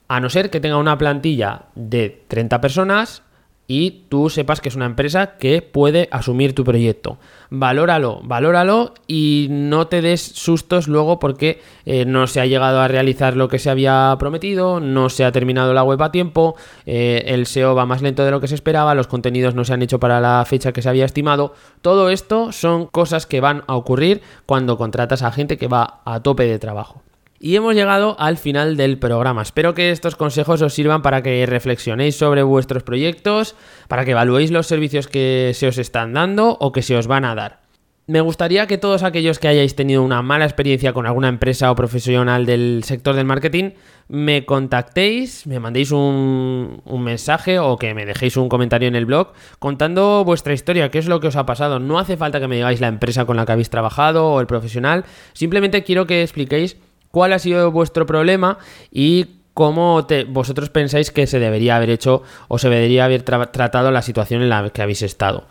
A 0.09 0.19
no 0.19 0.29
ser 0.29 0.49
que 0.49 0.59
tenga 0.59 0.75
una 0.75 0.97
plantilla 0.97 1.67
de 1.75 2.25
30 2.27 2.59
personas 2.59 3.23
y 3.67 4.05
tú 4.09 4.29
sepas 4.29 4.61
que 4.61 4.69
es 4.69 4.75
una 4.75 4.85
empresa 4.85 5.37
que 5.37 5.61
puede 5.61 6.07
asumir 6.11 6.55
tu 6.55 6.63
proyecto. 6.63 7.17
Valóralo, 7.49 8.21
valóralo 8.23 8.93
y 9.07 9.47
no 9.49 9.87
te 9.87 10.01
des 10.01 10.21
sustos 10.21 10.87
luego 10.87 11.19
porque 11.19 11.61
eh, 11.85 12.05
no 12.05 12.27
se 12.27 12.39
ha 12.39 12.45
llegado 12.45 12.79
a 12.79 12.87
realizar 12.87 13.35
lo 13.35 13.49
que 13.49 13.59
se 13.59 13.69
había 13.69 14.15
prometido, 14.19 14.79
no 14.79 15.09
se 15.09 15.25
ha 15.25 15.31
terminado 15.31 15.73
la 15.73 15.83
web 15.83 16.01
a 16.01 16.11
tiempo, 16.11 16.55
eh, 16.85 17.23
el 17.27 17.45
SEO 17.45 17.75
va 17.75 17.85
más 17.85 18.01
lento 18.01 18.23
de 18.23 18.31
lo 18.31 18.39
que 18.39 18.47
se 18.47 18.55
esperaba, 18.55 18.95
los 18.95 19.07
contenidos 19.07 19.53
no 19.53 19.65
se 19.65 19.73
han 19.73 19.81
hecho 19.81 19.99
para 19.99 20.21
la 20.21 20.43
fecha 20.45 20.71
que 20.71 20.81
se 20.81 20.89
había 20.89 21.05
estimado. 21.05 21.53
Todo 21.81 22.09
esto 22.09 22.51
son 22.51 22.87
cosas 22.87 23.25
que 23.25 23.41
van 23.41 23.63
a 23.67 23.75
ocurrir 23.75 24.21
cuando 24.45 24.77
contratas 24.77 25.23
a 25.23 25.31
gente 25.31 25.57
que 25.57 25.67
va 25.67 26.01
a 26.05 26.21
tope 26.21 26.45
de 26.45 26.59
trabajo. 26.59 27.03
Y 27.39 27.55
hemos 27.55 27.75
llegado 27.75 28.15
al 28.19 28.37
final 28.37 28.77
del 28.77 28.97
programa. 28.97 29.43
Espero 29.43 29.73
que 29.73 29.91
estos 29.91 30.15
consejos 30.15 30.61
os 30.61 30.73
sirvan 30.73 31.01
para 31.01 31.21
que 31.21 31.45
reflexionéis 31.45 32.15
sobre 32.15 32.41
vuestros 32.41 32.83
proyectos, 32.83 33.55
para 33.87 34.05
que 34.05 34.11
evaluéis 34.11 34.51
los 34.51 34.67
servicios 34.67 35.07
que 35.07 35.51
se 35.53 35.67
os 35.67 35.77
están 35.77 36.13
dando 36.13 36.57
o 36.59 36.71
que 36.71 36.81
se 36.81 36.97
os 36.97 37.07
van 37.07 37.25
a 37.25 37.35
dar. 37.35 37.67
Me 38.09 38.21
gustaría 38.21 38.67
que 38.67 38.77
todos 38.77 39.03
aquellos 39.03 39.37
que 39.37 39.49
hayáis 39.49 39.75
tenido 39.75 40.01
una 40.01 40.21
mala 40.21 40.45
experiencia 40.45 40.93
con 40.93 41.05
alguna 41.05 41.27
empresa 41.27 41.69
o 41.69 41.75
profesional 41.75 42.45
del 42.45 42.85
sector 42.85 43.15
del 43.15 43.25
marketing 43.25 43.71
me 44.07 44.45
contactéis, 44.45 45.45
me 45.45 45.59
mandéis 45.59 45.91
un, 45.91 46.81
mensaje 46.87 47.59
o 47.59 47.75
que 47.75 47.93
me 47.93 48.05
dejéis 48.05 48.37
un 48.37 48.47
comentario 48.47 48.87
en 48.87 48.95
el 48.95 49.05
blog 49.05 49.33
contando 49.59 50.23
vuestra 50.23 50.53
historia, 50.53 50.89
qué 50.89 50.99
es 50.99 51.07
lo 51.07 51.19
que 51.19 51.27
os 51.27 51.35
ha 51.35 51.45
pasado. 51.45 51.79
No 51.79 51.99
hace 51.99 52.15
falta 52.15 52.39
que 52.39 52.47
me 52.47 52.55
digáis 52.55 52.79
la 52.79 52.87
empresa 52.87 53.25
con 53.25 53.35
la 53.35 53.45
que 53.45 53.51
habéis 53.51 53.69
trabajado 53.69 54.25
o 54.29 54.39
el 54.39 54.47
profesional, 54.47 55.03
simplemente 55.33 55.83
quiero 55.83 56.07
que 56.07 56.23
expliquéis 56.23 56.77
cuál 57.17 57.33
ha 57.33 57.39
sido 57.39 57.71
vuestro 57.71 58.05
problema 58.05 58.59
y 58.91 59.25
cómo 59.55 60.05
vosotros 60.27 60.69
pensáis 60.69 61.09
que 61.09 61.25
se 61.25 61.39
debería 61.39 61.75
haber 61.75 61.89
hecho 61.89 62.21
o 62.47 62.59
se 62.59 62.69
debería 62.69 63.05
haber 63.05 63.23
tratado 63.23 63.89
la 63.89 64.03
situación 64.03 64.43
en 64.43 64.49
la 64.49 64.69
que 64.69 64.83
habéis 64.83 65.01
estado. 65.01 65.47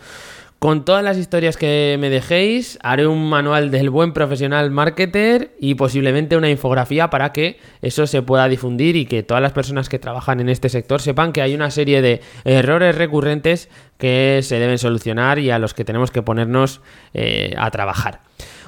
Con 0.60 0.84
todas 0.84 1.02
las 1.02 1.16
historias 1.16 1.56
que 1.56 1.96
me 1.98 2.08
dejéis, 2.08 2.78
haré 2.84 3.08
un 3.08 3.28
manual 3.28 3.72
del 3.72 3.90
buen 3.90 4.12
profesional 4.12 4.70
marketer 4.70 5.56
y 5.58 5.74
posiblemente 5.74 6.36
una 6.36 6.50
infografía 6.50 7.10
para 7.10 7.32
que 7.32 7.58
eso 7.82 8.06
se 8.06 8.22
pueda 8.22 8.46
difundir 8.46 8.94
y 8.94 9.06
que 9.06 9.24
todas 9.24 9.42
las 9.42 9.50
personas 9.50 9.88
que 9.88 9.98
trabajan 9.98 10.38
en 10.38 10.48
este 10.48 10.68
sector 10.68 11.02
sepan 11.02 11.32
que 11.32 11.42
hay 11.42 11.56
una 11.56 11.72
serie 11.72 12.00
de 12.00 12.20
errores 12.44 12.94
recurrentes 12.94 13.68
que 13.98 14.38
se 14.44 14.60
deben 14.60 14.78
solucionar 14.78 15.40
y 15.40 15.50
a 15.50 15.58
los 15.58 15.74
que 15.74 15.84
tenemos 15.84 16.12
que 16.12 16.22
ponernos 16.22 16.80
eh, 17.12 17.54
a 17.58 17.72
trabajar. 17.72 18.20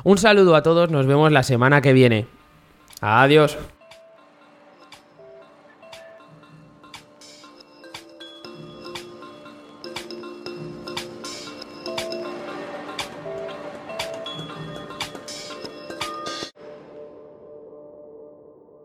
Un 0.02 0.18
saludo 0.18 0.56
a 0.56 0.64
todos, 0.64 0.90
nos 0.90 1.06
vemos 1.06 1.30
la 1.30 1.44
semana 1.44 1.80
que 1.80 1.92
viene. 1.92 2.37
Adiós. 3.00 3.56